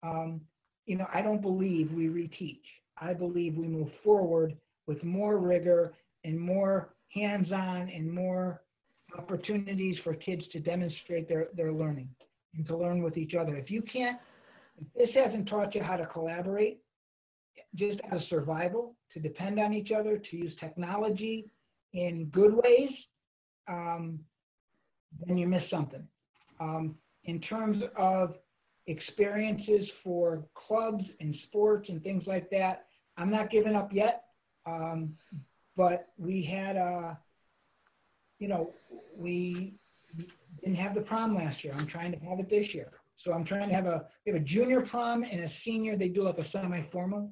Um, 0.04 0.42
you 0.86 0.98
know, 0.98 1.08
I 1.14 1.22
don't 1.22 1.42
believe 1.42 1.92
we 1.92 2.08
reteach. 2.08 2.62
I 2.98 3.14
believe 3.14 3.56
we 3.56 3.68
move 3.68 3.90
forward 4.04 4.56
with 4.88 5.04
more 5.04 5.38
rigor 5.38 5.94
and 6.24 6.40
more 6.40 6.94
hands-on 7.14 7.90
and 7.90 8.12
more 8.12 8.62
opportunities 9.18 9.98
for 10.04 10.14
kids 10.14 10.44
to 10.54 10.60
demonstrate 10.60 11.28
their, 11.28 11.48
their 11.56 11.72
learning 11.72 12.10
and 12.56 12.66
to 12.68 12.78
learn 12.78 13.02
with 13.02 13.18
each 13.18 13.34
other. 13.34 13.56
If 13.56 13.72
you 13.72 13.82
can't, 13.82 14.18
this 14.96 15.10
hasn't 15.14 15.48
taught 15.48 15.76
you 15.76 15.84
how 15.84 15.98
to 15.98 16.06
collaborate, 16.06 16.80
just 17.76 18.00
as 18.12 18.22
survival, 18.30 18.96
to 19.14 19.20
depend 19.20 19.60
on 19.60 19.74
each 19.74 19.92
other, 19.92 20.18
to 20.18 20.38
use 20.38 20.54
technology 20.60 21.50
in 21.94 22.26
good 22.26 22.54
ways, 22.54 22.90
um, 23.68 24.20
then 25.26 25.38
you 25.38 25.48
miss 25.48 25.64
something. 25.70 26.08
Um, 26.60 26.96
in 27.26 27.40
terms 27.42 27.84
of 27.98 28.36
experiences 28.88 29.88
for 30.04 30.44
clubs 30.56 31.04
and 31.20 31.36
sports 31.48 31.90
and 31.90 32.02
things 32.02 32.24
like 32.26 32.50
that, 32.50 32.86
I'm 33.18 33.30
not 33.30 33.52
giving 33.52 33.76
up 33.76 33.92
yet. 33.94 34.24
Um, 34.66 35.16
but 35.76 36.08
we 36.18 36.44
had 36.44 36.76
a, 36.76 37.18
you 38.40 38.48
know, 38.48 38.74
we 39.18 39.74
didn't 40.64 40.76
have 40.76 40.96
the 40.96 41.02
prom 41.02 41.36
last 41.36 41.64
year. 41.64 41.74
I'm 41.78 41.88
trying 41.88 42.12
to 42.12 42.20
have 42.26 42.40
it 42.40 42.50
this 42.50 42.74
year. 42.74 42.92
So 43.24 43.34
I'm 43.34 43.46
trying 43.46 43.70
to 43.70 43.76
have 43.76 43.86
a, 43.86 44.06
we 44.26 44.34
have 44.34 44.42
a 44.42 44.46
junior 44.46 44.82
prom 44.82 45.24
and 45.24 45.42
a 45.42 45.52
senior, 45.64 45.98
they 45.98 46.08
do 46.08 46.24
like 46.24 46.38
a 46.38 46.50
semi-formal. 46.52 47.32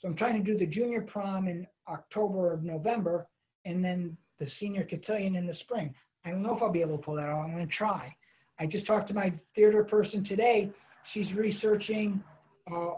So 0.00 0.08
I'm 0.08 0.16
trying 0.16 0.42
to 0.42 0.52
do 0.52 0.58
the 0.58 0.66
junior 0.66 1.02
prom 1.02 1.48
in 1.48 1.66
October 1.88 2.54
or 2.54 2.60
November, 2.62 3.26
and 3.64 3.84
then 3.84 4.16
the 4.38 4.46
senior 4.60 4.84
cotillion 4.84 5.36
in 5.36 5.46
the 5.46 5.54
spring. 5.60 5.94
I 6.24 6.30
don't 6.30 6.42
know 6.42 6.56
if 6.56 6.62
I'll 6.62 6.72
be 6.72 6.80
able 6.80 6.98
to 6.98 7.02
pull 7.02 7.16
that 7.16 7.28
off. 7.28 7.44
I'm 7.44 7.52
going 7.52 7.66
to 7.66 7.74
try. 7.74 8.14
I 8.60 8.66
just 8.66 8.86
talked 8.86 9.08
to 9.08 9.14
my 9.14 9.32
theater 9.54 9.84
person 9.84 10.24
today. 10.24 10.70
She's 11.14 11.32
researching 11.34 12.22
uh, 12.70 12.94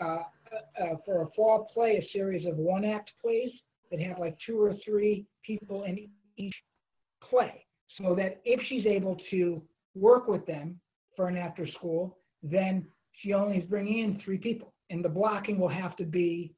uh, 0.00 0.04
uh, 0.04 0.96
for 1.04 1.22
a 1.22 1.26
fall 1.34 1.68
play 1.72 1.96
a 1.96 2.08
series 2.12 2.46
of 2.46 2.56
one 2.56 2.84
act 2.84 3.10
plays 3.22 3.50
that 3.90 4.00
have 4.00 4.18
like 4.18 4.36
two 4.44 4.60
or 4.60 4.74
three 4.84 5.24
people 5.44 5.84
in 5.84 6.08
each 6.36 6.54
play 7.22 7.64
so 7.98 8.14
that 8.14 8.40
if 8.44 8.60
she's 8.68 8.86
able 8.86 9.16
to 9.30 9.62
work 9.94 10.28
with 10.28 10.44
them 10.46 10.78
for 11.16 11.28
an 11.28 11.36
after 11.36 11.66
school, 11.78 12.18
then 12.42 12.86
she 13.22 13.32
only 13.32 13.58
is 13.58 13.64
bringing 13.64 14.00
in 14.00 14.20
three 14.24 14.38
people. 14.38 14.72
And 14.90 15.04
the 15.04 15.08
blocking 15.08 15.58
will 15.58 15.68
have 15.68 15.96
to 15.96 16.04
be 16.04 16.54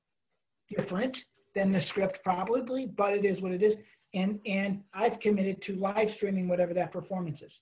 different 0.77 1.17
than 1.55 1.73
the 1.73 1.81
script 1.89 2.19
probably, 2.23 2.87
but 2.97 3.13
it 3.13 3.25
is 3.25 3.41
what 3.41 3.53
it 3.53 3.63
is. 3.63 3.75
And, 4.15 4.39
and 4.47 4.81
I've 4.95 5.19
committed 5.21 5.63
to 5.67 5.77
live 5.77 6.09
streaming 6.17 6.49
whatever 6.49 6.75
that 6.75 6.93
performance 6.93 7.39
is. 7.41 7.53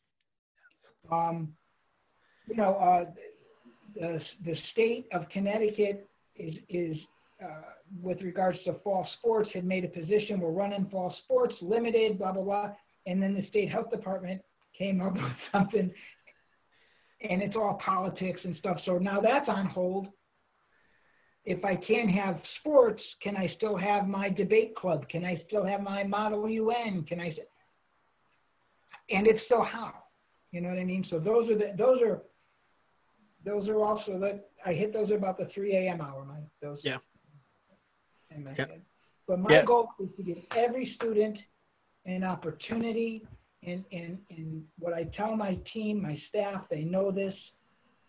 Um, 1.11 1.53
you 2.49 2.57
know, 2.57 2.75
uh, 2.75 3.11
the, 3.95 4.21
the 4.45 4.57
state 4.73 5.07
of 5.13 5.29
Connecticut 5.31 6.09
is, 6.37 6.55
is 6.69 6.97
uh, 7.43 7.63
with 8.03 8.21
regards 8.23 8.59
to 8.65 8.75
fall 8.85 9.07
sports, 9.19 9.51
had 9.53 9.65
made 9.65 9.85
a 9.85 9.89
position, 9.89 10.41
we're 10.41 10.51
running 10.51 10.89
fall 10.91 11.15
sports, 11.25 11.55
limited, 11.61 12.19
blah, 12.19 12.33
blah, 12.33 12.43
blah. 12.43 12.71
And 13.07 13.23
then 13.23 13.35
the 13.35 13.47
state 13.49 13.71
health 13.71 13.91
department 13.91 14.43
came 14.77 15.01
up 15.01 15.15
with 15.15 15.33
something, 15.53 15.91
and 17.31 17.43
it's 17.43 17.57
all 17.57 17.81
politics 17.85 18.41
and 18.45 18.57
stuff. 18.59 18.79
So 18.85 18.99
now 18.99 19.21
that's 19.21 19.49
on 19.49 19.67
hold. 19.67 20.09
If 21.45 21.65
I 21.65 21.77
can't 21.77 22.11
have 22.11 22.41
sports, 22.59 23.01
can 23.23 23.37
I 23.37 23.53
still 23.57 23.77
have 23.77 24.09
my 24.09 24.29
debate 24.29 24.75
club? 24.75 25.09
Can 25.09 25.25
I 25.25 25.41
still 25.47 25.65
have 25.65 25.81
my 25.81 26.03
model 26.03 26.49
UN? 26.49 27.05
Can 27.09 27.21
I? 27.21 27.37
And 29.11 29.27
it's 29.29 29.41
still 29.47 29.63
how, 29.63 29.93
you 30.51 30.61
know 30.61 30.69
what 30.69 30.79
I 30.79 30.85
mean? 30.85 31.07
So 31.09 31.19
those 31.21 31.49
are 31.51 31.57
the 31.57 31.75
those 31.79 32.03
are 32.03 32.23
those 33.45 33.69
are 33.69 33.81
also 33.81 34.19
that 34.19 34.49
I 34.65 34.73
hit 34.73 34.93
those 34.93 35.11
about 35.13 35.39
the 35.39 35.47
3 35.55 35.77
a.m. 35.77 36.01
hour. 36.01 36.25
My 36.25 36.41
those 36.61 36.81
yeah. 36.83 36.99
In 38.35 38.43
my 38.43 38.51
Yep. 38.51 38.69
head. 38.69 38.83
But 39.29 39.39
my 39.39 39.53
Yeah. 39.53 39.65
goal 39.65 39.89
is 40.01 40.09
to 40.17 40.23
give 40.25 40.39
every 40.57 40.93
student 40.97 41.39
an 42.07 42.25
opportunity 42.25 43.27
and, 43.67 43.85
and, 43.93 44.19
and 44.31 44.63
what 44.79 44.95
I 44.95 45.05
tell 45.17 45.37
my 45.37 45.59
team, 45.73 46.01
my 46.01 46.19
staff, 46.29 46.63
they 46.71 46.83
know 46.83 47.11
this. 47.11 47.35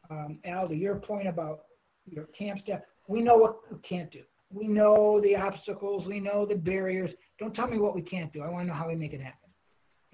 Um, 0.10 0.38
Al, 0.46 0.68
to 0.70 0.76
your 0.76 0.96
point 0.96 1.28
about 1.28 1.66
your 2.10 2.26
camp 2.38 2.60
staff, 2.64 2.82
we 3.08 3.22
know 3.22 3.36
what 3.36 3.60
we 3.72 3.78
can't 3.88 4.12
do. 4.12 4.22
We 4.54 4.68
know 4.68 5.20
the 5.22 5.36
obstacles, 5.36 6.08
we 6.08 6.20
know 6.20 6.46
the 6.46 6.56
barriers. 6.56 7.12
Don't 7.40 7.54
tell 7.54 7.68
me 7.68 7.80
what 7.80 7.96
we 7.96 8.02
can't 8.02 8.32
do. 8.32 8.42
I 8.44 8.50
want 8.50 8.64
to 8.64 8.68
know 8.68 8.80
how 8.80 8.88
we 8.88 8.96
make 8.96 9.14
it 9.14 9.20
happen. 9.20 9.50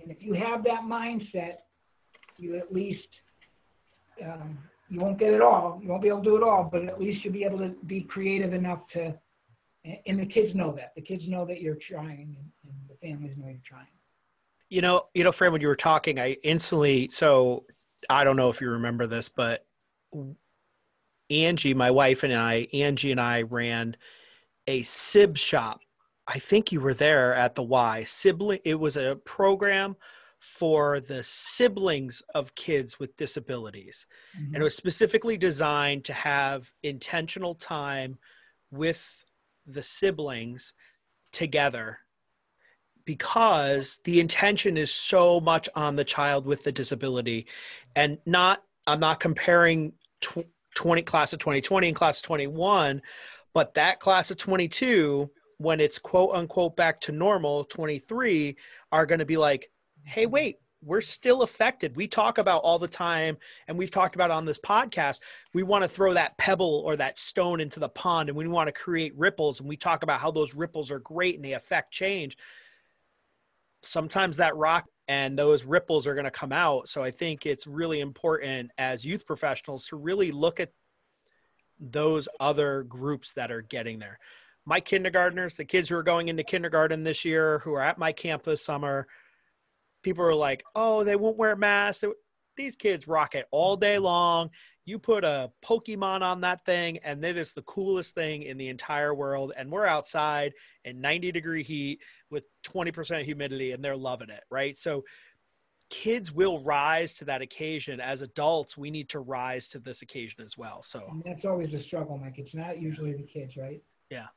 And 0.02 0.10
if 0.10 0.18
you 0.22 0.34
have 0.34 0.64
that 0.64 0.82
mindset, 0.84 1.58
you 2.38 2.58
at 2.58 2.74
least, 2.74 3.08
um, 4.24 4.58
you 4.90 5.00
won't 5.00 5.20
get 5.20 5.34
it 5.34 5.42
all. 5.42 5.80
You 5.84 5.90
won't 5.90 6.02
be 6.02 6.08
able 6.08 6.20
to 6.20 6.24
do 6.24 6.36
it 6.38 6.44
all, 6.44 6.68
but 6.72 6.84
at 6.86 7.00
least 7.00 7.24
you'll 7.24 7.34
be 7.34 7.44
able 7.44 7.60
to 7.60 7.76
be 7.86 8.02
creative 8.02 8.54
enough 8.54 8.80
to, 8.94 9.14
and- 10.06 10.20
the 10.20 10.26
kids 10.26 10.56
know 10.56 10.72
that. 10.76 10.94
The 10.96 11.02
kids 11.02 11.24
know 11.28 11.46
that 11.46 11.62
you're 11.62 11.78
trying 11.90 12.36
and 12.64 12.74
the 12.90 12.96
families 12.96 13.38
know 13.38 13.48
you're 13.48 13.58
trying. 13.68 13.88
You 14.74 14.82
know, 14.82 15.04
you 15.14 15.24
know, 15.24 15.32
Fran, 15.32 15.52
when 15.52 15.62
you 15.62 15.68
were 15.68 15.76
talking, 15.76 16.20
I 16.20 16.32
instantly 16.44 17.08
so 17.10 17.66
I 18.10 18.24
don't 18.24 18.38
know 18.38 18.50
if 18.50 18.60
you 18.60 18.72
remember 18.72 19.06
this, 19.06 19.30
but 19.30 19.66
Angie, 21.30 21.76
my 21.76 21.92
wife 21.92 22.24
and 22.24 22.34
I, 22.34 22.68
Angie 22.74 23.12
and 23.12 23.22
I 23.22 23.44
ran 23.44 23.96
a 24.66 24.82
Sibshop. 24.82 25.78
I 26.28 26.40
think 26.40 26.72
you 26.72 26.82
were 26.82 26.96
there 26.96 27.36
at 27.36 27.54
the 27.54 27.62
Y 27.62 28.04
sibling. 28.06 28.62
It 28.66 28.80
was 28.80 28.98
a 28.98 29.20
program 29.26 29.96
for 30.40 31.00
the 31.00 31.22
siblings 31.22 32.24
of 32.34 32.56
kids 32.56 33.00
with 33.00 33.16
disabilities, 33.16 34.08
and 34.34 34.48
it 34.48 34.54
mm-hmm. 34.54 34.64
was 34.64 34.76
specifically 34.76 35.38
designed 35.38 36.04
to 36.06 36.14
have 36.14 36.72
intentional 36.82 37.54
time 37.54 38.18
with 38.72 39.24
the 39.68 39.84
siblings 39.84 40.74
together 41.32 42.00
because 43.06 44.00
the 44.04 44.20
intention 44.20 44.78
is 44.78 44.94
so 44.94 45.40
much 45.40 45.68
on 45.76 45.96
the 45.96 46.04
child 46.04 46.46
with 46.46 46.64
the 46.64 46.72
disability 46.72 47.48
and 47.96 48.18
not 48.26 48.64
i'm 48.88 49.00
not 49.00 49.20
comparing 49.20 49.94
tw- 50.22 50.48
20 50.76 51.02
class 51.04 51.34
of 51.34 51.40
2020 51.40 51.88
and 51.88 51.96
class 51.96 52.20
of 52.20 52.26
21 52.26 53.02
but 53.54 53.74
that 53.76 54.00
class 54.00 54.32
of 54.32 54.38
22 54.38 55.30
when 55.58 55.80
it's 55.80 56.00
quote 56.00 56.36
unquote 56.36 56.76
back 56.76 57.00
to 57.00 57.12
normal 57.12 57.64
23 57.66 58.56
are 58.92 59.06
going 59.06 59.20
to 59.20 59.26
be 59.26 59.38
like 59.38 59.70
hey 60.06 60.26
wait 60.26 60.58
we're 60.86 61.02
still 61.02 61.42
affected. 61.44 61.96
We 61.96 62.08
talk 62.08 62.38
about 62.38 62.62
all 62.64 62.80
the 62.80 62.88
time 62.88 63.38
and 63.68 63.78
we've 63.78 63.92
talked 63.92 64.16
about 64.16 64.32
on 64.32 64.46
this 64.46 64.60
podcast. 64.60 65.22
We 65.54 65.64
want 65.64 65.84
to 65.84 65.88
throw 65.88 66.14
that 66.14 66.38
pebble 66.38 66.84
or 66.86 66.96
that 66.98 67.18
stone 67.18 67.60
into 67.60 67.80
the 67.80 67.90
pond 67.90 68.30
and 68.30 68.38
we 68.38 68.48
want 68.48 68.68
to 68.68 68.74
create 68.74 69.18
ripples 69.18 69.60
and 69.60 69.70
we 69.70 69.78
talk 69.78 70.04
about 70.04 70.20
how 70.20 70.32
those 70.32 70.54
ripples 70.54 70.92
are 70.92 71.00
great 71.00 71.36
and 71.36 71.46
they 71.46 71.54
affect 71.54 71.92
change 71.92 72.38
sometimes 73.86 74.38
that 74.38 74.56
rock 74.56 74.88
and 75.08 75.38
those 75.38 75.66
ripples 75.66 76.08
are 76.08 76.14
going 76.14 76.26
to 76.26 76.32
come 76.32 76.52
out. 76.52 76.88
So 76.88 77.04
i 77.04 77.12
think 77.12 77.46
it's 77.46 77.68
really 77.68 78.00
important 78.00 78.72
as 78.78 79.06
youth 79.06 79.26
professionals 79.26 79.88
to 79.88 79.96
really 79.98 80.32
look 80.32 80.60
at 80.60 80.72
those 81.80 82.30
other 82.40 82.84
groups 82.84 83.34
that 83.34 83.52
are 83.52 83.62
getting 83.62 84.00
there. 84.00 84.20
My 84.66 84.80
kindergartners 84.80 85.56
the 85.56 85.66
kids 85.66 85.90
who 85.90 85.96
are 85.96 86.04
going 86.04 86.30
into 86.30 86.44
kindergarten 86.44 87.04
this 87.04 87.26
year 87.26 87.60
who 87.60 87.74
are 87.74 87.82
at 87.82 87.98
my 87.98 88.12
camp 88.12 88.44
this 88.44 88.64
summer 88.66 89.08
people 90.04 90.24
are 90.24 90.36
like 90.36 90.64
oh 90.76 91.04
they 91.04 91.16
won't 91.16 91.38
wear 91.38 91.56
masks. 91.56 92.04
These 92.56 92.76
kids 92.76 93.08
rock 93.08 93.36
it 93.36 93.48
all 93.52 93.76
day 93.76 93.98
long 93.98 94.52
you 94.86 95.00
put 95.00 95.24
a 95.24 95.52
pokemon 95.64 96.22
on 96.22 96.42
that 96.42 96.66
thing 96.66 96.98
and 97.00 97.24
it 97.24 97.38
is 97.38 97.54
the 97.54 97.62
coolest 97.64 98.16
thing 98.16 98.44
in 98.44 98.58
the 98.58 98.68
entire 98.68 99.14
world 99.14 99.54
and 99.56 99.72
we're 99.72 99.86
outside 99.86 100.54
in 100.84 101.02
90 101.02 101.32
degree 101.32 101.64
heat 101.64 102.02
with 102.30 102.48
20% 102.64 103.24
humidity 103.24 103.72
and 103.72 103.84
they're 103.84 103.96
loving 103.96 104.30
it 104.30 104.44
right 104.50 104.76
so 104.76 105.04
kids 105.90 106.32
will 106.32 106.64
rise 106.64 107.14
to 107.14 107.26
that 107.26 107.42
occasion 107.42 108.00
as 108.00 108.22
adults 108.22 108.78
we 108.78 108.90
need 108.90 109.10
to 109.10 109.20
rise 109.20 109.68
to 109.68 109.80
this 109.80 110.02
occasion 110.02 110.44
as 110.44 110.58
well 110.58 110.82
so 110.82 111.04
And 111.10 111.24
that's 111.24 111.46
always 111.46 111.74
a 111.74 111.84
struggle, 111.84 112.18
Mike. 112.18 112.36
It's 112.38 112.54
not 112.54 112.82
usually 112.82 113.14
the 113.14 113.24
kids, 113.24 113.56
right? 113.58 113.82
Yeah. 114.10 114.28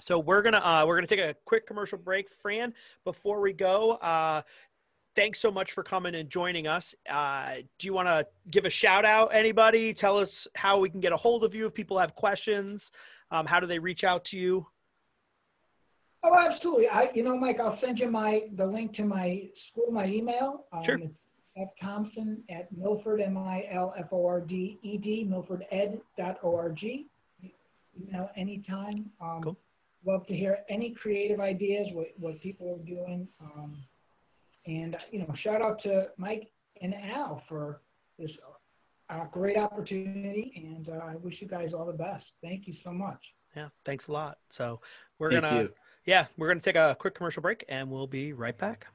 So 0.00 0.18
we're 0.18 0.42
gonna 0.42 0.58
uh, 0.58 0.84
we're 0.86 0.96
gonna 0.96 1.08
take 1.08 1.18
a 1.18 1.34
quick 1.44 1.66
commercial 1.66 1.98
break, 1.98 2.30
Fran. 2.30 2.72
Before 3.04 3.40
we 3.40 3.52
go, 3.52 3.92
uh, 3.92 4.42
thanks 5.18 5.40
so 5.40 5.50
much 5.50 5.72
for 5.72 5.82
coming 5.82 6.14
and 6.14 6.30
joining 6.30 6.68
us. 6.68 6.94
Uh, 7.10 7.56
do 7.78 7.86
you 7.88 7.92
want 7.92 8.06
to 8.06 8.24
give 8.50 8.64
a 8.64 8.70
shout 8.70 9.04
out? 9.04 9.34
Anybody? 9.34 9.92
Tell 9.92 10.16
us 10.16 10.46
how 10.54 10.78
we 10.78 10.88
can 10.88 11.00
get 11.00 11.12
a 11.12 11.16
hold 11.16 11.42
of 11.42 11.54
you 11.54 11.66
if 11.66 11.74
people 11.74 11.98
have 11.98 12.14
questions. 12.14 12.92
Um, 13.32 13.44
how 13.44 13.58
do 13.58 13.66
they 13.66 13.80
reach 13.80 14.04
out 14.04 14.24
to 14.26 14.38
you? 14.38 14.66
Oh, 16.22 16.34
absolutely. 16.38 16.88
I, 16.88 17.08
you 17.14 17.24
know, 17.24 17.36
Mike, 17.36 17.58
I'll 17.60 17.78
send 17.80 17.98
you 17.98 18.08
my 18.08 18.42
the 18.56 18.66
link 18.66 18.94
to 18.94 19.04
my 19.04 19.42
school, 19.68 19.90
my 19.90 20.06
email. 20.06 20.66
Um, 20.72 20.84
Sure. 20.84 20.98
It's 20.98 21.12
F 21.56 21.68
Thompson 21.82 22.42
at 22.48 22.68
Milford 22.76 23.20
M 23.20 23.36
I 23.36 23.64
L 23.72 23.94
F 23.98 24.06
O 24.12 24.24
R 24.24 24.40
D 24.40 24.78
E 24.82 24.98
D 24.98 25.26
milforded 25.28 26.00
dot 26.16 26.38
O 26.44 26.54
R 26.54 26.70
G. 26.70 27.06
Email 28.00 28.30
anytime. 28.36 29.10
Um, 29.20 29.40
Cool. 29.42 29.56
Love 30.06 30.26
to 30.28 30.34
hear 30.34 30.60
any 30.68 30.90
creative 30.90 31.40
ideas, 31.40 31.88
what 31.92 32.06
what 32.18 32.40
people 32.40 32.72
are 32.72 32.86
doing. 32.86 33.26
Um, 33.42 33.76
and 34.68 34.96
you 35.10 35.20
know, 35.20 35.34
shout 35.42 35.62
out 35.62 35.82
to 35.82 36.08
Mike 36.16 36.48
and 36.80 36.94
Al 36.94 37.42
for 37.48 37.80
this 38.18 38.30
uh, 39.10 39.24
great 39.32 39.56
opportunity, 39.56 40.52
and 40.54 40.88
uh, 40.88 41.04
I 41.04 41.16
wish 41.16 41.36
you 41.40 41.48
guys 41.48 41.70
all 41.74 41.86
the 41.86 41.92
best. 41.92 42.24
Thank 42.42 42.68
you 42.68 42.74
so 42.84 42.92
much. 42.92 43.18
Yeah, 43.56 43.68
thanks 43.84 44.08
a 44.08 44.12
lot. 44.12 44.38
So 44.50 44.80
we're 45.18 45.30
Thank 45.30 45.44
gonna 45.44 45.62
you. 45.62 45.72
yeah 46.04 46.26
we're 46.36 46.48
gonna 46.48 46.60
take 46.60 46.76
a 46.76 46.94
quick 46.98 47.14
commercial 47.14 47.42
break 47.42 47.64
and 47.68 47.90
we'll 47.90 48.06
be 48.06 48.32
right 48.32 48.56
back. 48.56 48.86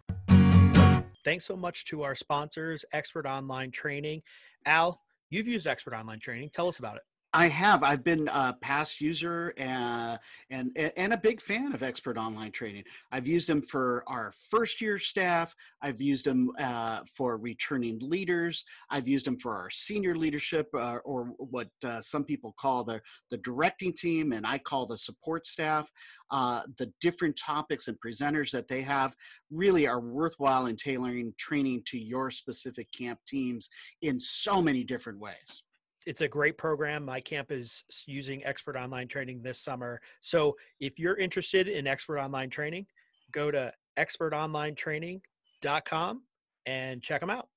Thanks 1.26 1.46
so 1.46 1.56
much 1.56 1.86
to 1.86 2.04
our 2.04 2.16
sponsors, 2.16 2.86
Expert 2.92 3.26
Online 3.26 3.72
Training. 3.72 4.22
Al, 4.66 5.02
you've 5.30 5.48
used 5.48 5.66
Expert 5.66 5.94
Online 5.94 6.20
Training. 6.20 6.50
Tell 6.54 6.68
us 6.68 6.80
about 6.80 6.98
it. 6.98 7.04
I 7.36 7.48
have. 7.48 7.82
I've 7.82 8.04
been 8.04 8.28
a 8.28 8.54
past 8.54 9.02
user 9.02 9.56
uh, 9.60 10.18
and 10.52 10.78
and 10.78 11.14
a 11.14 11.18
big 11.18 11.42
fan 11.42 11.74
of 11.74 11.82
Expert 11.82 12.16
Online 12.16 12.52
Training. 12.52 12.84
I've 13.12 13.28
used 13.28 13.50
them 13.50 13.64
for 13.64 14.04
our 14.06 14.32
first 14.52 14.80
year 14.80 15.00
staff. 15.00 15.56
I've 15.82 16.00
used 16.00 16.26
them 16.26 16.52
uh, 16.60 17.02
for 17.16 17.38
returning 17.38 17.98
leaders. 18.00 18.64
I've 18.92 19.08
used 19.08 19.26
them 19.26 19.40
for 19.40 19.56
our 19.56 19.72
senior 19.72 20.16
leadership, 20.16 20.68
uh, 20.76 20.98
or 21.04 21.34
what 21.38 21.70
uh, 21.84 22.02
some 22.02 22.24
people 22.24 22.54
call 22.60 22.84
the 22.84 23.02
the 23.32 23.38
directing 23.38 23.94
team, 23.94 24.32
and 24.32 24.46
I 24.46 24.60
call 24.60 24.86
the 24.86 24.98
support 24.98 25.48
staff. 25.48 25.92
Uh, 26.30 26.62
the 26.78 26.94
different 27.02 27.36
topics 27.36 27.88
and 27.88 27.98
presenters 28.00 28.52
that 28.52 28.68
they 28.68 28.84
have 28.84 29.16
really 29.50 29.88
are 29.88 30.00
worthwhile 30.00 30.68
in 30.68 30.76
tailoring 30.76 31.34
training 31.40 31.82
to 31.88 31.98
your 31.98 32.30
specific 32.30 32.92
camp 32.92 33.20
teams 33.28 33.70
in 34.04 34.20
so 34.20 34.62
many 34.62 34.84
different 34.84 35.20
ways. 35.20 35.64
It's 36.06 36.22
a 36.22 36.28
great 36.28 36.58
program. 36.58 37.06
My 37.06 37.20
camp 37.20 37.52
is 37.52 37.84
using 38.08 38.44
expert 38.46 38.76
online 38.76 39.08
training 39.08 39.42
this 39.42 39.60
summer. 39.60 40.02
So 40.22 40.56
if 40.80 41.00
you're 41.00 41.18
interested 41.18 41.68
in 41.68 41.88
expert 41.88 42.20
online 42.20 42.50
training, 42.50 42.86
go 43.32 43.52
to 43.52 43.72
expertonlinetraining.com 43.98 46.22
and 46.66 47.02
check 47.02 47.22
them 47.22 47.30
out. 47.30 47.48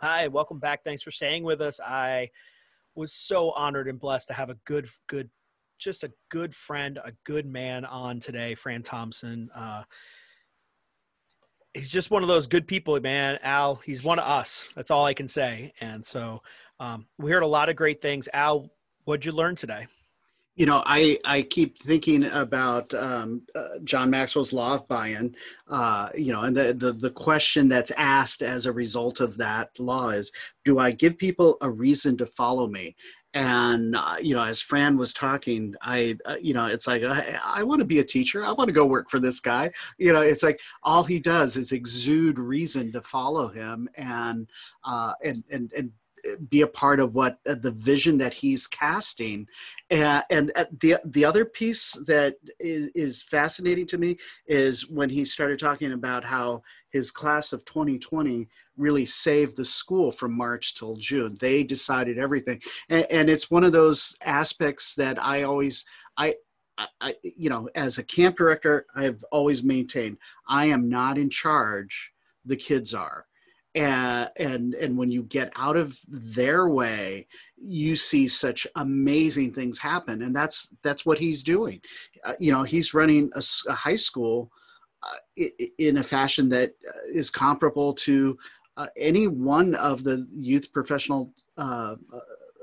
Hi, 0.00 0.28
welcome 0.28 0.58
back. 0.58 0.84
Thanks 0.84 1.02
for 1.02 1.10
staying 1.10 1.42
with 1.42 1.60
us. 1.60 1.80
I 1.80 2.30
was 2.94 3.12
so 3.12 3.50
honored 3.52 3.88
and 3.88 3.98
blessed 3.98 4.28
to 4.28 4.34
have 4.34 4.50
a 4.50 4.56
good, 4.66 4.88
good 5.08 5.30
just 5.78 6.04
a 6.04 6.10
good 6.30 6.54
friend, 6.54 6.98
a 7.04 7.12
good 7.24 7.46
man 7.46 7.84
on 7.84 8.18
today, 8.18 8.54
Fran 8.54 8.82
Thompson. 8.82 9.50
Uh, 9.54 9.82
he's 11.74 11.90
just 11.90 12.10
one 12.10 12.22
of 12.22 12.28
those 12.28 12.46
good 12.46 12.66
people, 12.66 12.98
man. 13.00 13.38
Al, 13.42 13.76
he's 13.76 14.02
one 14.02 14.18
of 14.18 14.24
us. 14.24 14.68
That's 14.74 14.90
all 14.90 15.04
I 15.04 15.14
can 15.14 15.28
say. 15.28 15.72
And 15.80 16.04
so 16.04 16.42
um, 16.80 17.06
we 17.18 17.30
heard 17.30 17.42
a 17.42 17.46
lot 17.46 17.68
of 17.68 17.76
great 17.76 18.02
things. 18.02 18.28
Al, 18.32 18.70
what'd 19.04 19.24
you 19.24 19.32
learn 19.32 19.56
today? 19.56 19.86
You 20.56 20.64
know, 20.64 20.82
I, 20.86 21.18
I 21.26 21.42
keep 21.42 21.78
thinking 21.78 22.24
about 22.24 22.94
um, 22.94 23.42
uh, 23.54 23.78
John 23.84 24.08
Maxwell's 24.08 24.54
law 24.54 24.76
of 24.76 24.88
buy-in. 24.88 25.36
Uh, 25.68 26.08
you 26.14 26.32
know, 26.32 26.42
and 26.42 26.56
the, 26.56 26.72
the 26.72 26.92
the 26.92 27.10
question 27.10 27.68
that's 27.68 27.90
asked 27.98 28.40
as 28.40 28.64
a 28.64 28.72
result 28.72 29.20
of 29.20 29.36
that 29.36 29.78
law 29.78 30.08
is, 30.08 30.32
do 30.64 30.78
I 30.78 30.92
give 30.92 31.18
people 31.18 31.58
a 31.60 31.70
reason 31.70 32.16
to 32.18 32.26
follow 32.26 32.68
me? 32.68 32.96
and 33.36 33.94
uh, 33.94 34.16
you 34.18 34.34
know 34.34 34.42
as 34.42 34.62
fran 34.62 34.96
was 34.96 35.12
talking 35.12 35.74
i 35.82 36.16
uh, 36.24 36.36
you 36.40 36.54
know 36.54 36.66
it's 36.66 36.86
like 36.86 37.02
i, 37.02 37.38
I 37.44 37.62
want 37.64 37.80
to 37.80 37.84
be 37.84 37.98
a 37.98 38.04
teacher 38.04 38.42
i 38.42 38.50
want 38.50 38.68
to 38.68 38.74
go 38.74 38.86
work 38.86 39.10
for 39.10 39.18
this 39.18 39.40
guy 39.40 39.70
you 39.98 40.10
know 40.12 40.22
it's 40.22 40.42
like 40.42 40.58
all 40.82 41.04
he 41.04 41.18
does 41.20 41.56
is 41.56 41.70
exude 41.70 42.38
reason 42.38 42.90
to 42.92 43.02
follow 43.02 43.48
him 43.48 43.90
and 43.96 44.48
uh, 44.84 45.12
and 45.22 45.44
and 45.50 45.70
and 45.76 45.92
be 46.48 46.62
a 46.62 46.66
part 46.66 47.00
of 47.00 47.14
what 47.14 47.38
uh, 47.48 47.54
the 47.54 47.70
vision 47.70 48.18
that 48.18 48.32
he's 48.32 48.66
casting 48.66 49.46
and, 49.90 50.24
and 50.30 50.52
uh, 50.56 50.64
the 50.80 50.96
the 51.04 51.24
other 51.24 51.44
piece 51.44 51.92
that 52.06 52.36
is, 52.58 52.90
is 52.94 53.22
fascinating 53.22 53.86
to 53.86 53.98
me 53.98 54.16
is 54.46 54.88
when 54.88 55.08
he 55.08 55.24
started 55.24 55.58
talking 55.58 55.92
about 55.92 56.24
how 56.24 56.62
his 56.90 57.10
class 57.10 57.52
of 57.52 57.64
2020 57.64 58.48
really 58.76 59.06
saved 59.06 59.56
the 59.56 59.64
school 59.64 60.10
from 60.10 60.36
March 60.36 60.74
till 60.74 60.96
June. 60.96 61.36
They 61.40 61.62
decided 61.62 62.18
everything, 62.18 62.60
and, 62.88 63.06
and 63.10 63.30
it's 63.30 63.50
one 63.50 63.64
of 63.64 63.72
those 63.72 64.16
aspects 64.22 64.94
that 64.96 65.22
I 65.22 65.42
always 65.42 65.84
I 66.16 66.34
I, 67.00 67.14
you 67.22 67.48
know, 67.48 67.70
as 67.74 67.96
a 67.96 68.04
camp 68.04 68.36
director, 68.36 68.86
I've 68.94 69.24
always 69.32 69.62
maintained 69.62 70.18
I 70.48 70.66
am 70.66 70.88
not 70.88 71.18
in 71.18 71.30
charge. 71.30 72.12
The 72.44 72.56
kids 72.56 72.94
are 72.94 73.25
and 73.76 74.30
and 74.36 74.74
and 74.74 74.96
when 74.96 75.10
you 75.10 75.22
get 75.24 75.52
out 75.54 75.76
of 75.76 75.98
their 76.08 76.68
way 76.68 77.26
you 77.56 77.96
see 77.96 78.28
such 78.28 78.66
amazing 78.76 79.52
things 79.52 79.78
happen. 79.78 80.22
And 80.22 80.34
that's 80.34 80.68
that's 80.82 81.06
what 81.06 81.18
he's 81.18 81.42
doing. 81.42 81.80
Uh, 82.24 82.34
you 82.38 82.52
know 82.52 82.62
he's 82.62 82.94
running 82.94 83.30
a, 83.34 83.42
a 83.68 83.72
high 83.72 83.96
school 83.96 84.50
uh, 85.02 85.44
in 85.78 85.98
a 85.98 86.02
fashion 86.02 86.48
that 86.50 86.72
uh, 86.88 87.22
comparable 87.32 87.92
to 87.94 88.36
uh, 88.76 88.88
any 88.96 89.26
one 89.26 89.74
of 89.76 90.04
the 90.04 90.26
youth 90.32 90.72
professional 90.72 91.32
uh, 91.56 91.96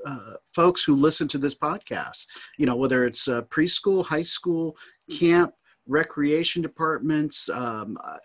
uh, 0.06 0.32
folks 0.54 0.84
who 0.84 0.94
listen 0.94 1.26
to 1.28 1.38
this 1.38 1.54
podcast. 1.54 2.26
You 2.58 2.66
know 2.66 2.76
whether 2.76 3.06
it's 3.06 3.28
preschool 3.28 4.04
high 4.04 4.22
school 4.22 4.76
camp 5.10 5.54
recreation 5.86 6.62
departments. 6.62 7.48
Um, 7.48 7.98
uh, 8.02 8.16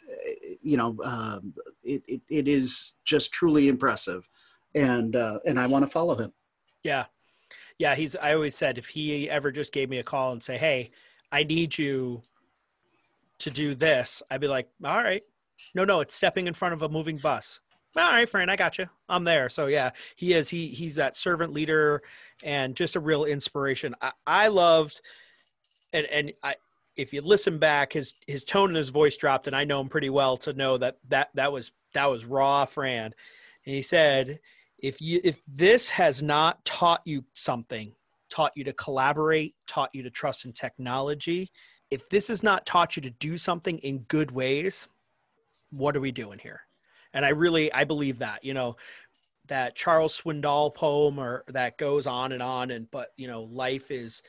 you 0.62 0.78
know, 0.78 0.98
um, 1.04 1.54
it, 1.84 2.04
it, 2.08 2.22
it 2.30 2.48
is 2.48 2.94
just 3.06 3.32
truly 3.32 3.68
impressive, 3.68 4.28
and 4.76 5.16
uh, 5.16 5.40
and 5.46 5.60
I 5.60 5.68
want 5.68 5.86
to 5.86 5.92
follow 5.92 6.16
him. 6.16 6.34
Yeah, 6.84 7.06
yeah. 7.78 7.96
He's. 7.96 8.16
I 8.16 8.34
always 8.34 8.56
said 8.56 8.78
if 8.78 8.88
he 8.88 9.30
ever 9.30 9.52
just 9.52 9.74
gave 9.74 9.90
me 9.90 10.00
a 10.00 10.04
call 10.04 10.32
and 10.32 10.42
say, 10.42 10.58
"Hey, 10.58 10.92
I 11.32 11.44
need 11.44 11.78
you 11.78 12.22
to 13.40 13.50
do 13.50 13.76
this," 13.76 14.24
I'd 14.30 14.42
be 14.42 14.48
like, 14.48 14.70
"All 14.84 15.04
right." 15.04 15.24
No, 15.76 15.84
no, 15.84 16.00
it's 16.00 16.16
stepping 16.16 16.48
in 16.48 16.54
front 16.54 16.74
of 16.74 16.82
a 16.82 16.90
moving 16.90 17.18
bus. 17.18 17.60
All 17.98 18.10
right, 18.10 18.30
friend, 18.30 18.52
I 18.52 18.56
got 18.56 18.78
you. 18.78 18.86
I'm 19.10 19.24
there. 19.24 19.50
So 19.50 19.66
yeah, 19.66 19.92
he 20.16 20.34
is. 20.34 20.50
He 20.50 20.68
he's 20.68 20.96
that 20.96 21.18
servant 21.18 21.54
leader 21.54 22.02
and 22.44 22.76
just 22.76 22.96
a 22.96 23.00
real 23.00 23.26
inspiration. 23.26 23.96
I, 24.02 24.12
I 24.26 24.48
loved, 24.48 25.02
and 25.92 26.06
and 26.06 26.34
I 26.44 26.56
if 27.00 27.14
you 27.14 27.22
listen 27.22 27.58
back, 27.58 27.94
his 27.94 28.14
his 28.28 28.44
tone 28.44 28.72
and 28.72 28.78
his 28.78 28.90
voice 28.90 29.16
dropped, 29.16 29.48
and 29.48 29.56
I 29.56 29.64
know 29.64 29.80
him 29.80 29.88
pretty 29.88 30.10
well 30.10 30.36
to 30.38 30.52
know 30.52 30.78
that 30.78 30.98
that 31.08 31.30
that 31.34 31.52
was 31.52 31.72
that 31.94 32.12
was 32.12 32.26
raw 32.26 32.66
Fran. 32.66 33.14
And 33.66 33.76
he 33.76 33.82
said, 33.82 34.40
if 34.78 35.00
you 35.00 35.22
if 35.24 35.40
this 35.48 35.90
has 35.90 36.22
not 36.22 36.64
taught 36.66 37.02
you 37.06 37.24
something, 37.32 37.94
taught 38.30 38.52
you 38.56 38.66
to 38.66 38.74
collaborate, 38.74 39.56
taught 39.66 39.92
you 39.94 40.04
to 40.04 40.10
trust 40.10 40.44
in 40.44 40.52
technology, 40.52 41.50
if 41.90 42.10
this 42.10 42.28
has 42.28 42.44
not 42.44 42.66
taught 42.66 42.98
you 42.98 43.02
to 43.04 43.12
do 43.12 43.38
something 43.38 43.78
in 43.80 44.00
good 44.00 44.32
ways, 44.32 44.90
what 45.72 45.96
are 45.96 46.02
we 46.02 46.12
doing 46.12 46.38
here? 46.38 46.62
And 47.14 47.26
I 47.26 47.30
really 47.30 47.72
I 47.72 47.86
believe 47.86 48.20
that, 48.20 48.44
you 48.44 48.54
know, 48.54 48.76
that 49.48 49.78
Charles 49.78 50.20
Swindoll 50.20 50.76
poem 50.76 51.18
or 51.18 51.46
that 51.48 51.78
goes 51.78 52.08
on 52.08 52.34
and 52.34 52.44
on 52.44 52.72
and 52.72 52.92
but 52.92 53.14
you 53.16 53.30
know, 53.30 53.44
life 53.44 53.90
is 53.90 54.22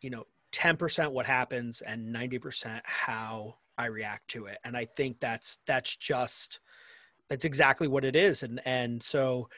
you 0.00 0.10
know 0.10 0.26
10% 0.52 1.12
what 1.12 1.26
happens 1.26 1.80
and 1.80 2.14
90% 2.14 2.80
how 2.84 3.56
I 3.76 3.86
react 3.86 4.28
to 4.28 4.46
it. 4.46 4.58
And 4.64 4.76
I 4.76 4.84
think 4.84 5.20
that's 5.20 5.58
that's 5.66 5.96
just 5.96 6.60
that's 7.28 7.44
exactly 7.44 7.88
what 7.88 8.04
it 8.04 8.16
is. 8.16 8.42
And 8.42 8.60
and 8.64 9.02
so 9.02 9.48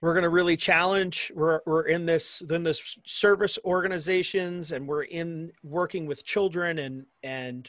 we're 0.00 0.14
going 0.14 0.24
to 0.24 0.28
really 0.28 0.56
challenge 0.56 1.32
we're 1.34 1.60
we're 1.66 1.82
in 1.82 2.06
this 2.06 2.42
in 2.50 2.62
this 2.62 2.98
service 3.04 3.58
organizations 3.64 4.72
and 4.72 4.86
we're 4.86 5.02
in 5.02 5.50
working 5.62 6.06
with 6.06 6.24
children 6.24 6.78
and 6.78 7.06
and 7.22 7.68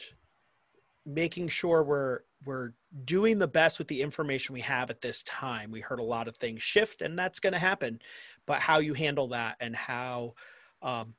making 1.06 1.48
sure 1.48 1.82
we're 1.82 2.20
we're 2.44 2.72
doing 3.04 3.38
the 3.38 3.48
best 3.48 3.78
with 3.78 3.88
the 3.88 4.00
information 4.00 4.54
we 4.54 4.60
have 4.60 4.90
at 4.90 5.00
this 5.00 5.22
time. 5.24 5.70
We 5.70 5.80
heard 5.80 6.00
a 6.00 6.04
lot 6.04 6.28
of 6.28 6.36
things 6.36 6.62
shift 6.62 7.02
and 7.02 7.18
that's 7.18 7.40
going 7.40 7.52
to 7.52 7.58
happen, 7.58 8.00
but 8.46 8.60
how 8.60 8.78
you 8.78 8.94
handle 8.94 9.28
that 9.28 9.56
and 9.60 9.74
how 9.74 10.34
um, 10.82 11.14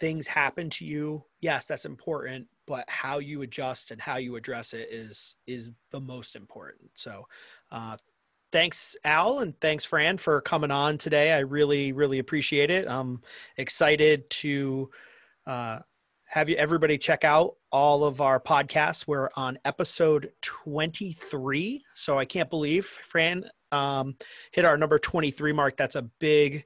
things 0.00 0.26
happen 0.26 0.70
to 0.70 0.84
you 0.84 1.24
yes 1.40 1.66
that's 1.66 1.84
important 1.84 2.46
but 2.68 2.84
how 2.86 3.18
you 3.18 3.40
adjust 3.42 3.90
and 3.90 4.00
how 4.00 4.16
you 4.18 4.36
address 4.36 4.74
it 4.74 4.88
is 4.92 5.36
is 5.46 5.72
the 5.90 6.00
most 6.00 6.36
important. 6.36 6.90
So 6.92 7.26
uh, 7.72 7.96
thanks 8.52 8.94
al 9.04 9.38
and 9.38 9.58
thanks 9.60 9.86
fran 9.86 10.18
for 10.18 10.42
coming 10.42 10.70
on 10.70 10.98
today. 10.98 11.32
I 11.32 11.38
really 11.38 11.92
really 11.92 12.18
appreciate 12.18 12.70
it. 12.70 12.86
I'm 12.86 13.22
excited 13.56 14.28
to 14.30 14.90
uh, 15.46 15.78
have 16.26 16.50
you 16.50 16.56
everybody 16.56 16.98
check 16.98 17.24
out 17.24 17.54
all 17.72 18.04
of 18.04 18.20
our 18.20 18.38
podcasts. 18.38 19.08
We're 19.08 19.30
on 19.34 19.58
episode 19.64 20.30
23 20.42 21.84
so 21.94 22.18
i 22.18 22.24
can't 22.24 22.50
believe 22.50 22.84
fran 22.86 23.44
um, 23.72 24.16
hit 24.52 24.64
our 24.64 24.76
number 24.76 24.98
23 24.98 25.52
mark. 25.52 25.76
That's 25.76 25.94
a 25.94 26.02
big 26.02 26.64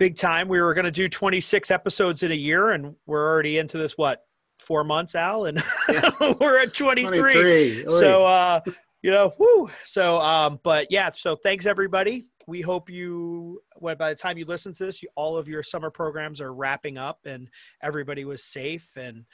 big 0.00 0.16
time. 0.16 0.48
We 0.48 0.60
were 0.62 0.72
going 0.72 0.86
to 0.86 0.90
do 0.90 1.08
26 1.08 1.70
episodes 1.70 2.22
in 2.24 2.32
a 2.32 2.34
year, 2.34 2.70
and 2.70 2.96
we're 3.06 3.30
already 3.30 3.58
into 3.58 3.76
this 3.76 3.96
what 3.98 4.24
four 4.58 4.82
months, 4.82 5.14
Al, 5.14 5.44
and 5.44 5.62
yeah. 5.88 6.10
we're 6.40 6.58
at 6.58 6.74
23. 6.74 7.18
23. 7.18 7.84
So, 7.90 8.24
uh, 8.24 8.60
you 9.02 9.10
know, 9.10 9.32
whoo. 9.38 9.70
So, 9.84 10.18
um, 10.18 10.58
but 10.64 10.88
yeah. 10.90 11.10
So, 11.10 11.36
thanks 11.36 11.66
everybody. 11.66 12.28
We 12.48 12.62
hope 12.62 12.88
you, 12.88 13.60
when 13.76 13.98
by 13.98 14.08
the 14.08 14.18
time 14.18 14.38
you 14.38 14.46
listen 14.46 14.72
to 14.72 14.86
this, 14.86 15.02
you, 15.02 15.08
all 15.14 15.36
of 15.36 15.46
your 15.46 15.62
summer 15.62 15.90
programs 15.90 16.40
are 16.40 16.52
wrapping 16.52 16.96
up, 16.96 17.20
and 17.26 17.48
everybody 17.82 18.24
was 18.24 18.42
safe, 18.42 18.96
and 18.96 19.26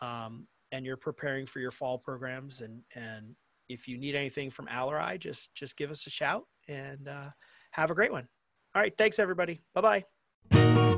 um, 0.00 0.46
and 0.70 0.86
you're 0.86 0.96
preparing 0.96 1.46
for 1.46 1.58
your 1.58 1.72
fall 1.72 1.98
programs, 1.98 2.60
and 2.60 2.82
and 2.94 3.34
if 3.68 3.88
you 3.88 3.98
need 3.98 4.14
anything 4.14 4.50
from 4.50 4.68
Al 4.68 4.88
or 4.88 5.00
I, 5.00 5.16
just 5.16 5.52
just 5.56 5.76
give 5.76 5.90
us 5.90 6.06
a 6.06 6.10
shout, 6.10 6.44
and 6.68 7.08
uh, 7.08 7.24
have 7.72 7.90
a 7.90 7.94
great 7.94 8.12
one. 8.12 8.28
All 8.74 8.82
right. 8.82 8.96
Thanks, 8.96 9.18
everybody. 9.18 9.60
Bye 9.74 10.04
bye. 10.50 10.96